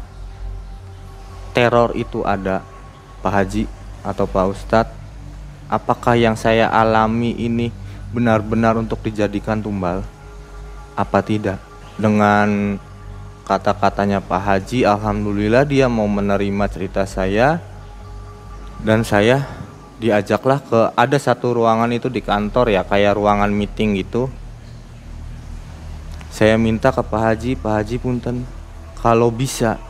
teror 1.51 1.91
itu 1.99 2.23
ada 2.23 2.63
Pak 3.19 3.31
Haji 3.31 3.63
atau 4.07 4.23
Pak 4.23 4.45
Ustadz 4.55 4.98
apakah 5.69 6.17
yang 6.17 6.33
saya 6.33 6.67
alami 6.67 7.37
ini 7.37 7.69
benar-benar 8.09 8.75
untuk 8.75 8.99
dijadikan 9.05 9.61
tumbal? 9.61 10.01
Apa 10.97 11.21
tidak? 11.21 11.61
Dengan 11.95 12.75
kata-katanya 13.45 14.19
Pak 14.19 14.41
Haji 14.41 14.85
Alhamdulillah 14.85 15.63
dia 15.65 15.85
mau 15.85 16.09
menerima 16.09 16.65
cerita 16.69 17.05
saya 17.05 17.61
dan 18.81 19.05
saya 19.05 19.45
diajaklah 19.97 20.61
ke 20.63 20.79
ada 20.95 21.17
satu 21.17 21.57
ruangan 21.57 21.91
itu 21.91 22.07
di 22.07 22.21
kantor 22.21 22.71
ya 22.73 22.81
kayak 22.85 23.17
ruangan 23.17 23.51
meeting 23.51 23.97
gitu. 23.99 24.29
Saya 26.29 26.55
minta 26.55 26.93
ke 26.93 27.01
Pak 27.03 27.21
Haji 27.21 27.51
Pak 27.59 27.73
Haji 27.73 27.95
punten 27.99 28.47
kalau 29.01 29.27
bisa 29.27 29.81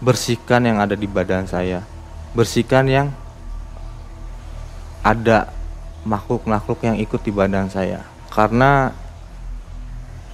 bersihkan 0.00 0.64
yang 0.64 0.78
ada 0.80 0.96
di 0.96 1.04
badan 1.04 1.44
saya. 1.44 1.84
Bersihkan 2.32 2.88
yang 2.88 3.06
ada 5.06 5.54
makhluk-makhluk 6.02 6.82
yang 6.82 6.98
ikut 6.98 7.22
di 7.22 7.30
badan 7.30 7.70
saya 7.70 8.02
karena 8.34 8.90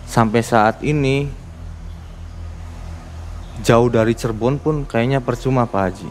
sampai 0.08 0.40
saat 0.40 0.80
ini 0.80 1.28
jauh 3.60 3.92
dari 3.92 4.16
Cirebon 4.16 4.56
pun 4.56 4.88
kayaknya 4.88 5.20
percuma 5.20 5.68
Pak 5.68 5.82
Haji 5.84 6.10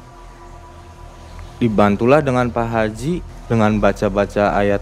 dibantulah 1.58 2.22
dengan 2.22 2.50
Pak 2.54 2.68
Haji 2.70 3.22
dengan 3.50 3.82
baca-baca 3.82 4.54
ayat 4.58 4.82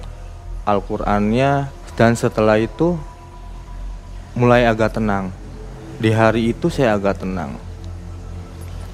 Al-Qur'annya 0.64 1.68
dan 2.00 2.16
setelah 2.16 2.56
itu 2.56 2.96
mulai 4.32 4.64
agak 4.64 4.96
tenang. 4.96 5.36
Di 6.00 6.16
hari 6.16 6.56
itu 6.56 6.72
saya 6.72 6.96
agak 6.96 7.20
tenang. 7.20 7.60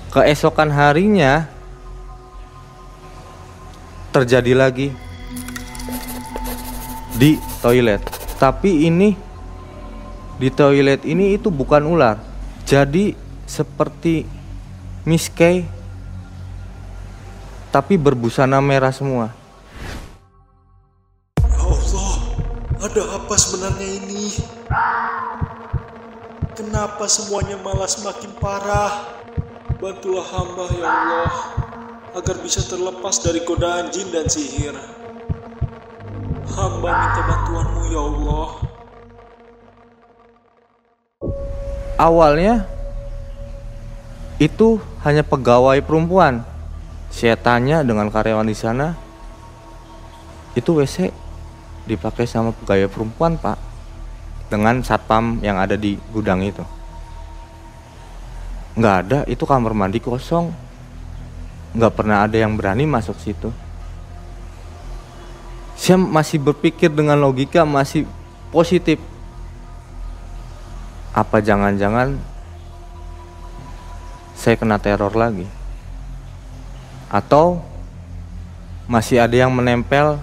Keesokan 0.09 0.73
harinya 0.73 1.45
terjadi 4.15 4.55
lagi 4.55 4.95
di 7.19 7.35
toilet. 7.59 7.99
Tapi 8.39 8.87
ini 8.87 9.11
di 10.39 10.47
toilet 10.47 11.03
ini 11.03 11.35
itu 11.35 11.51
bukan 11.51 11.83
ular. 11.83 12.15
Jadi 12.63 13.11
seperti 13.43 14.23
Miss 15.03 15.27
Kay 15.27 15.67
tapi 17.75 17.99
berbusana 17.99 18.63
merah 18.63 18.95
semua. 18.95 19.35
Ya 21.43 21.59
Allah, 21.59 22.15
ada 22.79 23.03
apa 23.19 23.35
sebenarnya 23.35 23.99
ini? 23.99 24.31
Kenapa 26.55 27.03
semuanya 27.11 27.59
malah 27.59 27.91
semakin 27.91 28.31
parah? 28.39 29.11
Bantulah 29.75 30.23
hamba 30.23 30.71
ya 30.71 30.87
Allah, 30.87 31.31
agar 32.15 32.39
bisa 32.39 32.63
terlepas 32.63 33.19
dari 33.19 33.43
godaan 33.43 33.91
jin 33.91 34.07
dan 34.07 34.23
sihir. 34.31 34.71
Hamba 36.47 36.91
minta 36.95 37.21
bantuanmu 37.27 37.81
ya 37.91 38.01
Allah. 38.07 38.47
Awalnya 41.99 42.53
itu 44.39 44.79
hanya 45.03 45.27
pegawai 45.27 45.83
perempuan. 45.83 46.47
Saya 47.11 47.35
tanya 47.35 47.83
dengan 47.83 48.07
karyawan 48.07 48.47
di 48.47 48.55
sana. 48.55 48.95
Itu 50.55 50.79
WC 50.79 51.11
dipakai 51.83 52.23
sama 52.23 52.55
pegawai 52.55 52.87
perempuan 52.87 53.35
pak. 53.35 53.59
Dengan 54.47 54.79
satpam 54.79 55.43
yang 55.43 55.59
ada 55.59 55.75
di 55.75 55.99
gudang 56.15 56.39
itu. 56.47 56.63
Nggak 58.79 58.95
ada 59.03 59.19
itu 59.27 59.43
kamar 59.43 59.75
mandi 59.75 59.99
kosong 59.99 60.64
nggak 61.75 61.93
pernah 61.93 62.23
ada 62.23 62.39
yang 62.39 62.55
berani 62.55 62.87
masuk 62.87 63.19
situ. 63.19 63.51
Saya 65.75 65.99
masih 65.99 66.39
berpikir 66.39 66.87
dengan 66.87 67.19
logika 67.19 67.67
masih 67.67 68.07
positif. 68.49 68.95
Apa 71.11 71.43
jangan-jangan 71.43 72.15
saya 74.39 74.55
kena 74.55 74.79
teror 74.79 75.11
lagi? 75.19 75.43
Atau 77.11 77.59
masih 78.87 79.19
ada 79.19 79.35
yang 79.35 79.51
menempel 79.51 80.15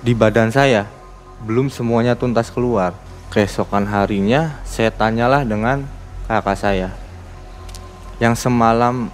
di 0.00 0.16
badan 0.16 0.48
saya? 0.48 0.88
Belum 1.44 1.68
semuanya 1.68 2.16
tuntas 2.16 2.48
keluar. 2.48 2.96
Keesokan 3.30 3.86
harinya 3.86 4.58
saya 4.64 4.90
tanyalah 4.90 5.44
dengan 5.44 5.84
kakak 6.26 6.56
saya. 6.56 6.88
Yang 8.18 8.48
semalam 8.48 9.12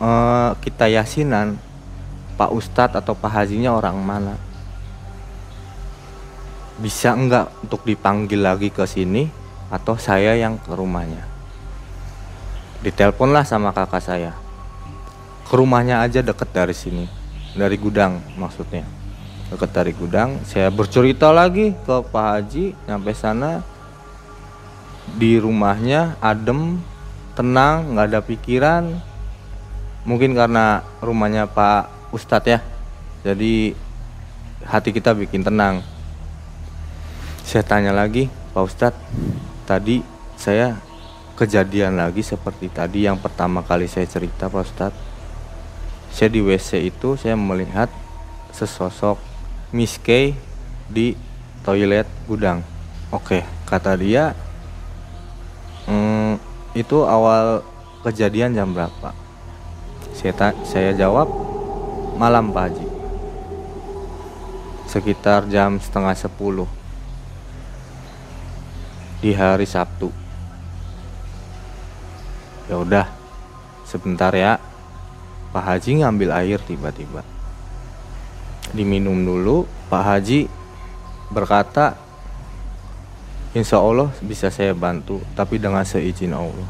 eh, 0.00 0.50
kita 0.60 0.88
yasinan 0.90 1.56
Pak 2.36 2.52
Ustadz 2.52 3.00
atau 3.00 3.16
Pak 3.16 3.32
Hajinya 3.32 3.72
orang 3.72 3.96
mana? 3.96 4.36
Bisa 6.76 7.16
enggak 7.16 7.48
untuk 7.64 7.80
dipanggil 7.88 8.44
lagi 8.44 8.68
ke 8.68 8.84
sini 8.84 9.24
atau 9.72 9.96
saya 9.96 10.36
yang 10.36 10.60
ke 10.60 10.68
rumahnya? 10.76 11.24
Diteleponlah 12.84 13.48
sama 13.48 13.72
kakak 13.72 14.04
saya. 14.04 14.36
Ke 15.48 15.56
rumahnya 15.56 16.04
aja 16.04 16.20
deket 16.20 16.52
dari 16.52 16.76
sini 16.76 17.08
dari 17.56 17.80
gudang 17.80 18.20
maksudnya. 18.36 18.84
Deket 19.48 19.72
dari 19.72 19.96
gudang 19.96 20.44
saya 20.44 20.68
bercerita 20.68 21.32
lagi 21.32 21.72
ke 21.72 21.96
Pak 22.12 22.26
Haji 22.36 22.76
nyampe 22.84 23.16
sana. 23.16 23.64
Di 25.16 25.40
rumahnya 25.40 26.20
adem 26.20 26.76
tenang 27.32 27.96
nggak 27.96 28.06
ada 28.12 28.20
pikiran 28.20 28.84
mungkin 30.06 30.32
karena 30.32 30.86
rumahnya 31.02 31.50
Pak 31.50 32.14
Ustadz 32.14 32.46
ya 32.46 32.58
jadi 33.26 33.74
hati 34.62 34.94
kita 34.94 35.12
bikin 35.12 35.42
tenang 35.42 35.82
saya 37.42 37.66
tanya 37.66 37.90
lagi 37.90 38.30
Pak 38.54 38.62
Ustadz 38.62 39.02
tadi 39.66 40.00
saya 40.38 40.78
kejadian 41.34 41.98
lagi 41.98 42.22
seperti 42.22 42.70
tadi 42.70 43.04
yang 43.04 43.18
pertama 43.18 43.66
kali 43.66 43.90
saya 43.90 44.06
cerita 44.06 44.46
Pak 44.46 44.62
Ustadz 44.62 45.00
saya 46.14 46.32
di 46.32 46.40
WC 46.40 46.86
itu 46.86 47.18
saya 47.20 47.36
melihat 47.36 47.92
sesosok 48.56 49.20
Miss 49.76 50.00
K 50.00 50.32
di 50.88 51.12
toilet 51.60 52.08
gudang. 52.24 52.64
Oke, 53.12 53.44
kata 53.68 53.98
dia, 54.00 54.32
hmm, 55.84 56.40
itu 56.72 57.04
awal 57.04 57.60
kejadian 58.00 58.56
jam 58.56 58.72
berapa? 58.72 59.25
Saya, 60.26 60.50
saya 60.66 60.90
jawab 60.90 61.30
malam 62.18 62.50
Pak 62.50 62.66
Haji. 62.66 62.86
Sekitar 64.90 65.46
jam 65.46 65.78
setengah 65.78 66.18
sepuluh 66.18 66.66
di 69.22 69.30
hari 69.30 69.70
Sabtu. 69.70 70.10
Ya 72.66 72.74
udah, 72.82 73.06
sebentar 73.86 74.34
ya, 74.34 74.58
Pak 75.54 75.62
Haji 75.62 76.02
ngambil 76.02 76.34
air 76.42 76.58
tiba-tiba. 76.58 77.22
Diminum 78.74 79.22
dulu, 79.22 79.62
Pak 79.86 80.02
Haji 80.02 80.50
berkata, 81.30 81.94
Insya 83.54 83.78
Allah 83.78 84.10
bisa 84.26 84.50
saya 84.50 84.74
bantu, 84.74 85.22
tapi 85.38 85.62
dengan 85.62 85.86
seizin 85.86 86.34
Allah. 86.34 86.66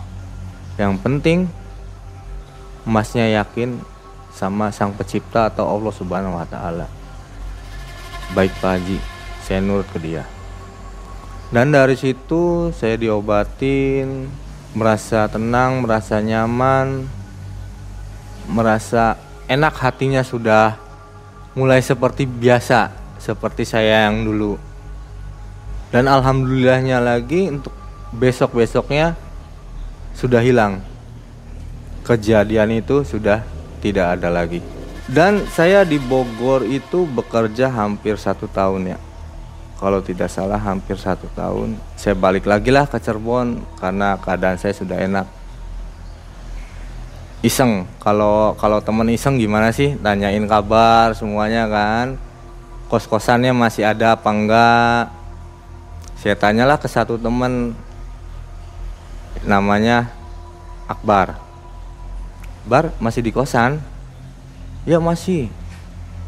Yang 0.77 0.93
penting, 1.01 1.39
emasnya 2.87 3.27
yakin 3.43 3.83
sama 4.31 4.71
sang 4.71 4.95
pencipta 4.95 5.51
atau 5.51 5.67
Allah 5.67 5.93
subhanahu 5.93 6.39
wa 6.39 6.47
ta'ala. 6.47 6.87
Baik 8.33 8.55
Pak 8.63 8.71
Haji, 8.79 8.99
saya 9.43 9.59
nurut 9.59 9.89
ke 9.91 9.99
dia. 9.99 10.23
Dan 11.51 11.75
dari 11.75 11.99
situ 11.99 12.71
saya 12.71 12.95
diobatin, 12.95 14.31
merasa 14.73 15.27
tenang, 15.27 15.83
merasa 15.83 16.23
nyaman, 16.23 17.07
merasa 18.47 19.19
enak 19.51 19.75
hatinya 19.79 20.23
sudah 20.23 20.79
mulai 21.59 21.83
seperti 21.83 22.27
biasa 22.29 22.93
seperti 23.19 23.67
saya 23.67 24.07
yang 24.07 24.23
dulu 24.23 24.61
dan 25.91 26.11
alhamdulillahnya 26.11 26.99
lagi 27.01 27.49
untuk 27.51 27.73
besok-besoknya 28.15 29.15
sudah 30.15 30.43
hilang 30.43 30.83
kejadian 32.07 32.71
itu 32.79 33.03
sudah 33.03 33.43
tidak 33.83 34.17
ada 34.17 34.31
lagi. 34.31 34.63
Dan 35.11 35.43
saya 35.51 35.83
di 35.83 35.99
Bogor 35.99 36.63
itu 36.63 37.07
bekerja 37.07 37.67
hampir 37.71 38.15
satu 38.15 38.47
tahun 38.47 38.95
ya. 38.95 38.99
Kalau 39.77 40.01
tidak 40.01 40.31
salah 40.33 40.57
hampir 40.57 40.97
satu 40.97 41.27
tahun. 41.35 41.77
Saya 41.99 42.17
balik 42.17 42.47
lagi 42.49 42.73
lah 42.73 42.89
ke 42.89 42.97
Cirebon 42.97 43.61
karena 43.77 44.17
keadaan 44.17 44.57
saya 44.57 44.73
sudah 44.73 44.97
enak. 44.97 45.27
Iseng. 47.45 47.85
Kalau 48.01 48.57
kalau 48.57 48.81
temen 48.81 49.07
iseng 49.13 49.37
gimana 49.37 49.71
sih? 49.71 49.95
Tanyain 50.01 50.43
kabar 50.49 51.13
semuanya 51.13 51.69
kan. 51.69 52.17
Kos 52.89 53.05
kosannya 53.05 53.53
masih 53.53 53.85
ada 53.87 54.17
apa 54.17 54.31
enggak? 54.33 55.05
Saya 56.19 56.35
tanyalah 56.35 56.81
ke 56.81 56.89
satu 56.89 57.21
temen. 57.21 57.77
Namanya 59.45 60.11
Akbar 60.89 61.46
Bar 62.67 62.91
masih 62.99 63.23
di 63.23 63.31
kosan? 63.31 63.79
Ya 64.83 64.99
masih. 64.99 65.47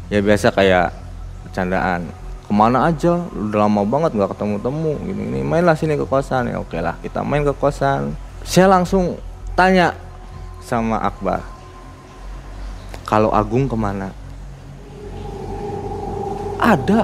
Ya 0.07 0.23
biasa 0.23 0.55
kayak 0.55 0.95
bercandaan. 1.43 2.07
Ke 2.47 2.51
mana 2.55 2.87
aja? 2.87 3.19
Udah 3.35 3.67
lama 3.67 3.83
banget 3.83 4.15
nggak 4.15 4.31
ketemu-temu. 4.33 4.91
Gini, 5.03 5.21
gini. 5.27 5.39
Mainlah 5.43 5.75
sini 5.75 5.99
ke 5.99 6.07
kosan. 6.07 6.47
Ya 6.47 6.63
oke 6.63 6.79
lah, 6.79 6.95
kita 7.03 7.21
main 7.21 7.43
ke 7.43 7.51
kosan. 7.51 8.15
Saya 8.47 8.71
langsung 8.71 9.19
tanya 9.53 9.91
sama 10.63 11.03
Akbar. 11.03 11.43
Kalau 13.03 13.35
Agung 13.35 13.67
ke 13.67 13.75
mana? 13.75 14.15
Ada. 16.59 17.03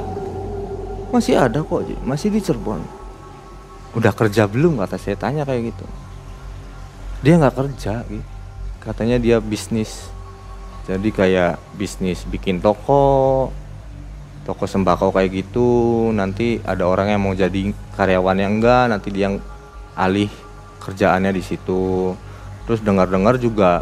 Masih 1.11 1.39
ada 1.39 1.63
kok, 1.63 1.87
masih 2.03 2.27
di 2.27 2.43
Cirebon. 2.43 2.83
Udah 3.95 4.11
kerja 4.11 4.51
belum 4.51 4.75
kata 4.83 4.99
saya 4.99 5.15
tanya 5.15 5.47
kayak 5.47 5.71
gitu. 5.71 5.85
Dia 7.23 7.39
nggak 7.39 7.55
kerja, 7.55 8.03
Ji. 8.11 8.19
Katanya 8.85 9.17
dia 9.17 9.37
bisnis. 9.41 10.13
Jadi 10.85 11.09
kayak 11.09 11.57
bisnis 11.73 12.21
bikin 12.29 12.61
toko, 12.61 13.49
toko 14.45 14.63
sembako 14.69 15.09
kayak 15.09 15.33
gitu. 15.33 16.13
Nanti 16.13 16.61
ada 16.61 16.85
orang 16.85 17.09
yang 17.09 17.21
mau 17.25 17.33
jadi 17.33 17.73
yang 18.37 18.61
enggak, 18.61 18.93
nanti 18.93 19.09
dia 19.09 19.33
yang 19.33 19.41
alih 19.97 20.29
kerjaannya 20.85 21.33
di 21.33 21.41
situ. 21.41 22.13
Terus 22.69 22.85
dengar-dengar 22.85 23.41
juga 23.41 23.81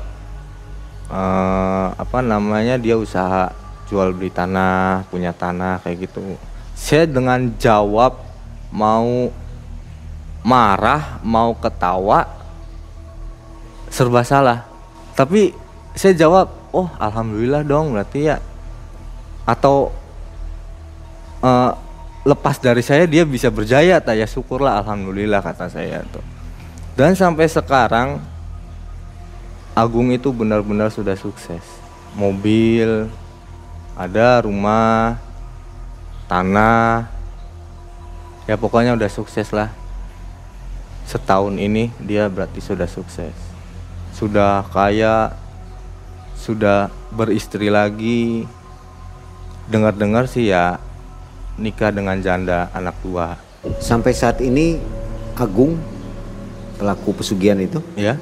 eh, 1.11 1.87
apa 1.91 2.23
namanya 2.23 2.79
dia 2.79 2.95
usaha 2.95 3.51
jual 3.91 4.15
beli 4.15 4.31
tanah, 4.31 5.03
punya 5.11 5.35
tanah 5.35 5.83
kayak 5.83 6.07
gitu. 6.07 6.39
Saya 6.73 7.03
dengan 7.03 7.51
jawab 7.59 8.15
mau 8.71 9.27
marah, 10.41 11.19
mau 11.19 11.51
ketawa 11.59 12.25
serba 13.91 14.23
salah. 14.23 14.72
Tapi 15.13 15.53
saya 15.93 16.17
jawab, 16.17 16.49
"Oh, 16.73 16.89
alhamdulillah 16.97 17.61
dong, 17.65 17.93
berarti 17.93 18.33
ya." 18.33 18.37
Atau 19.45 19.93
eh, 21.43 21.71
lepas 22.23 22.55
dari 22.57 22.81
saya 22.81 23.03
dia 23.03 23.27
bisa 23.27 23.51
berjaya, 23.51 23.99
tak 23.99 24.15
ya 24.15 24.25
syukurlah 24.25 24.79
alhamdulillah 24.79 25.43
kata 25.43 25.67
saya 25.67 26.01
tuh. 26.07 26.23
Dan 26.95 27.17
sampai 27.17 27.49
sekarang 27.49 28.21
Agung 29.73 30.13
itu 30.13 30.29
benar-benar 30.29 30.93
sudah 30.93 31.17
sukses. 31.17 31.65
Mobil, 32.13 33.09
ada 33.97 34.45
rumah, 34.45 35.17
tanah. 36.29 37.09
Ya 38.45 38.53
pokoknya 38.53 38.93
udah 38.93 39.09
sukses 39.09 39.49
lah. 39.49 39.73
Setahun 41.09 41.57
ini 41.57 41.89
dia 41.97 42.29
berarti 42.29 42.61
sudah 42.61 42.85
sukses. 42.85 43.33
Sudah 44.23 44.63
kaya, 44.71 45.35
sudah 46.39 46.87
beristri 47.11 47.67
lagi. 47.67 48.47
Dengar-dengar 49.67 50.31
sih 50.31 50.47
ya 50.47 50.79
nikah 51.59 51.91
dengan 51.91 52.15
janda 52.23 52.71
anak 52.71 52.95
dua. 53.03 53.35
Sampai 53.83 54.15
saat 54.15 54.39
ini 54.39 54.79
Agung 55.35 55.75
pelaku 56.79 57.19
pesugihan 57.19 57.59
itu 57.59 57.83
Ya, 57.99 58.15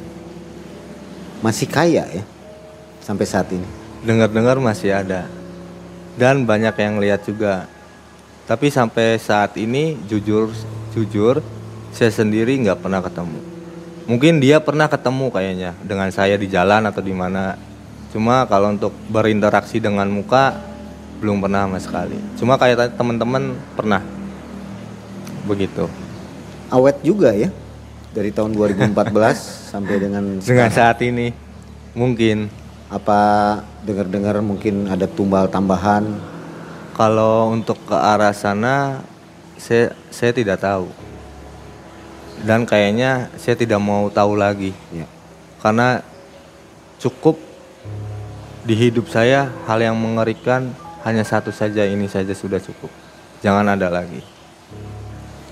masih 1.45 1.69
kaya 1.69 2.09
ya 2.09 2.25
sampai 2.97 3.29
saat 3.29 3.53
ini. 3.53 3.67
dengar-dengar 4.01 4.57
masih 4.57 4.97
ada. 4.97 5.29
Dan 6.17 6.49
banyak 6.49 6.73
yang 6.81 6.97
lihat 6.97 7.29
juga. 7.29 7.69
Tapi 8.49 8.73
sampai 8.73 9.21
saat 9.21 9.53
ini 9.53 10.01
jujur 10.09 10.49
jujur 10.97 11.45
saya 11.93 12.09
sendiri 12.09 12.57
nggak 12.57 12.81
pernah 12.81 13.05
ketemu. 13.05 13.50
Mungkin 14.11 14.43
dia 14.43 14.59
pernah 14.59 14.91
ketemu 14.91 15.31
kayaknya 15.31 15.71
dengan 15.87 16.11
saya 16.11 16.35
di 16.35 16.51
jalan 16.51 16.83
atau 16.83 16.99
di 16.99 17.15
mana. 17.15 17.55
Cuma 18.11 18.43
kalau 18.43 18.75
untuk 18.75 18.91
berinteraksi 19.07 19.79
dengan 19.79 20.03
muka 20.11 20.51
belum 21.23 21.39
pernah 21.39 21.63
sama 21.63 21.79
sekali. 21.79 22.19
Cuma 22.35 22.59
kayak 22.59 22.99
teman-teman 22.99 23.55
pernah. 23.71 24.03
Begitu. 25.47 25.87
Awet 26.67 26.99
juga 27.07 27.31
ya 27.31 27.55
dari 28.11 28.35
tahun 28.35 28.51
2014 28.51 28.91
sampai 29.71 29.95
dengan 29.95 30.43
Dengan 30.43 30.67
saat 30.75 30.99
ini 31.07 31.31
mungkin 31.95 32.51
apa 32.91 33.19
dengar-dengar 33.87 34.43
mungkin 34.43 34.91
ada 34.91 35.07
tumbal 35.07 35.47
tambahan 35.47 36.03
Kalau 36.91 37.55
untuk 37.55 37.79
ke 37.87 37.95
arah 37.95 38.35
sana, 38.35 38.99
saya 39.55 39.95
saya 40.11 40.35
tidak 40.35 40.59
tahu. 40.59 41.00
Dan 42.41 42.65
kayaknya 42.65 43.29
saya 43.37 43.53
tidak 43.53 43.77
mau 43.77 44.09
tahu 44.09 44.33
lagi, 44.33 44.73
ya. 44.89 45.05
karena 45.61 46.01
cukup 46.97 47.37
di 48.61 48.73
hidup 48.73 49.09
saya 49.09 49.49
hal 49.65 49.77
yang 49.81 49.97
mengerikan 49.97 50.73
hanya 51.01 51.21
satu 51.25 51.49
saja 51.53 51.85
ini 51.85 52.09
saja 52.09 52.33
sudah 52.33 52.57
cukup. 52.57 52.89
Jangan 53.41 53.65
ada 53.73 53.89
lagi. 53.89 54.21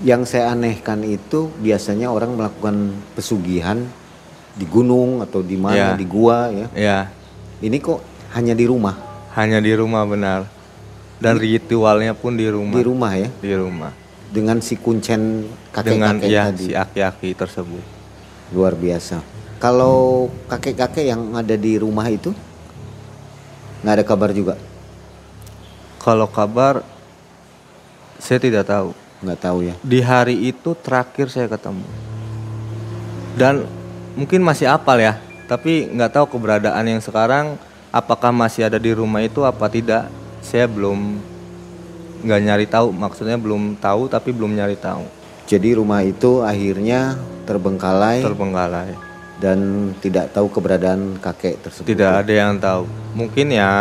Yang 0.02 0.34
saya 0.34 0.54
anehkan 0.54 1.02
itu 1.04 1.50
biasanya 1.58 2.10
orang 2.10 2.34
melakukan 2.38 2.94
pesugihan 3.14 3.82
di 4.54 4.66
gunung 4.66 5.22
atau 5.22 5.42
di 5.42 5.54
mana 5.58 5.94
Ya. 5.94 5.98
di 5.98 6.06
gua 6.06 6.50
ya. 6.50 6.66
Ya, 6.74 6.98
Ini 7.60 7.76
kok 7.78 8.00
hanya 8.32 8.54
di 8.56 8.64
rumah, 8.66 8.96
hanya 9.36 9.60
di 9.62 9.70
rumah 9.76 10.02
benar. 10.08 10.46
Dan 11.20 11.36
ritualnya 11.36 12.16
pun 12.16 12.32
di 12.32 12.48
rumah. 12.48 12.80
di 12.80 12.84
rumah 12.86 13.12
ya, 13.12 13.28
Di 13.44 13.52
rumah. 13.52 13.92
Dengan 14.30 14.62
si 14.62 14.78
kuncen 14.78 15.50
Dengan 15.74 16.16
kakek-kakek 16.16 16.30
ya 16.30 16.44
tadi. 16.48 16.64
si 16.64 16.72
aki-aki 16.72 17.30
tersebut. 17.34 17.82
Luar 18.50 18.74
biasa. 18.74 19.20
Kalau 19.58 20.30
kakek-kakek 20.46 21.04
yang 21.04 21.34
ada 21.34 21.52
di 21.52 21.76
rumah 21.76 22.06
itu 22.06 22.30
nggak 23.80 23.94
ada 23.96 24.04
kabar 24.04 24.30
juga, 24.30 24.54
Kalau 25.98 26.28
kabar 26.28 26.80
saya 28.16 28.38
tidak 28.38 28.64
tahu. 28.64 28.92
nggak 29.20 29.36
tahu 29.36 29.58
ya. 29.68 29.74
di 29.84 30.00
hari 30.00 30.48
itu 30.48 30.72
terakhir 30.72 31.28
saya 31.28 31.44
ketemu 31.44 31.84
dan 33.36 33.68
mungkin 34.16 34.40
masih 34.40 34.64
apal 34.64 34.96
ya 34.96 35.20
tapi 35.44 35.92
nggak 35.92 36.16
tahu 36.16 36.24
keberadaan 36.32 36.88
yang 36.88 37.04
sekarang 37.04 37.60
apakah 37.92 38.32
masih 38.32 38.64
ada 38.64 38.80
di 38.80 38.96
rumah 38.96 39.20
itu 39.20 39.44
apa 39.44 39.68
tidak 39.68 40.08
saya 40.40 40.64
belum 40.64 41.20
nggak 42.20 42.40
nyari 42.44 42.66
tahu 42.68 42.92
maksudnya 42.92 43.36
belum 43.36 43.76
tahu 43.80 44.08
tapi 44.08 44.30
belum 44.32 44.52
nyari 44.56 44.76
tahu 44.76 45.04
Jadi 45.50 45.74
rumah 45.74 46.06
itu 46.06 46.46
akhirnya 46.46 47.18
terbengkalai 47.42 48.22
terbengkalai 48.22 48.94
dan 49.40 49.90
tidak 50.04 50.30
tahu 50.36 50.52
keberadaan 50.52 51.16
kakek 51.18 51.58
tersebut. 51.64 51.88
tidak 51.88 52.22
ada 52.22 52.32
yang 52.32 52.60
tahu 52.60 52.84
mungkin 53.16 53.50
ya 53.50 53.72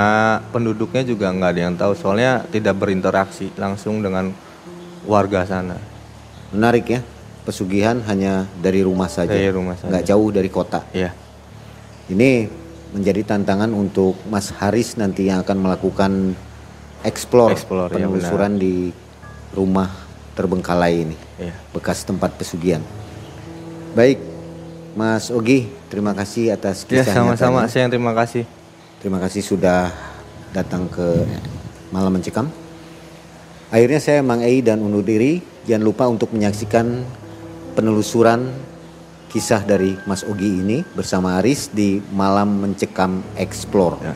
penduduknya 0.49 1.03
juga 1.03 1.29
nggak 1.29 1.51
ada 1.51 1.61
yang 1.67 1.75
tahu 1.75 1.93
soalnya 1.93 2.41
tidak 2.47 2.79
berinteraksi 2.79 3.51
langsung 3.59 3.99
dengan 4.01 4.31
warga 5.05 5.43
sana 5.45 5.77
Menarik 6.49 6.85
ya, 6.89 7.01
pesugihan 7.45 8.01
hanya 8.09 8.49
dari 8.57 8.81
rumah 8.81 9.05
saja, 9.05 9.29
Dari 9.29 9.53
rumah 9.53 9.77
saja. 9.77 9.93
nggak 9.93 10.05
jauh 10.09 10.29
dari 10.33 10.49
kota. 10.49 10.81
ya 10.89 11.13
Ini 12.09 12.49
menjadi 12.89 13.21
tantangan 13.21 13.69
untuk 13.69 14.17
Mas 14.33 14.49
Haris 14.49 14.97
nanti 14.97 15.29
yang 15.29 15.45
akan 15.45 15.57
melakukan 15.61 16.33
explore, 17.06 17.54
Explore, 17.56 17.89
ya 17.93 18.06
penelusuran 18.06 18.60
di 18.60 18.91
rumah 19.56 19.89
terbengkalai 20.36 20.93
ini, 21.08 21.18
ya 21.39 21.54
bekas 21.72 22.04
tempat 22.04 22.36
pesugihan. 22.36 22.84
Baik, 23.95 24.22
Mas 24.93 25.34
Ogi, 25.34 25.68
terima 25.89 26.14
kasih 26.14 26.54
atas 26.54 26.86
ya 26.86 27.02
kisah 27.02 27.14
sama-sama 27.24 27.66
saya 27.66 27.88
yang 27.88 27.93
terima 27.93 28.14
kasih 28.14 28.45
Terima 29.00 29.16
kasih 29.16 29.39
sudah 29.39 29.95
datang 30.52 30.91
ke 30.91 31.24
Malam 31.95 32.20
Mencekam. 32.20 32.52
Akhirnya 33.72 34.04
saya 34.04 34.20
Mang 34.20 34.43
Ei 34.43 34.60
dan 34.60 34.84
undur 34.84 35.08
diri. 35.08 35.39
Jangan 35.64 35.84
lupa 35.88 36.04
untuk 36.12 36.36
menyaksikan 36.36 37.08
penelusuran 37.80 38.52
kisah 39.32 39.64
dari 39.64 39.95
Mas 40.04 40.28
Ogi 40.28 40.52
ini 40.52 40.84
bersama 41.00 41.39
Aris 41.39 41.72
di 41.72 42.04
Malam 42.12 42.60
Mencekam 42.60 43.24
Explore. 43.39 44.04
Ya. 44.04 44.16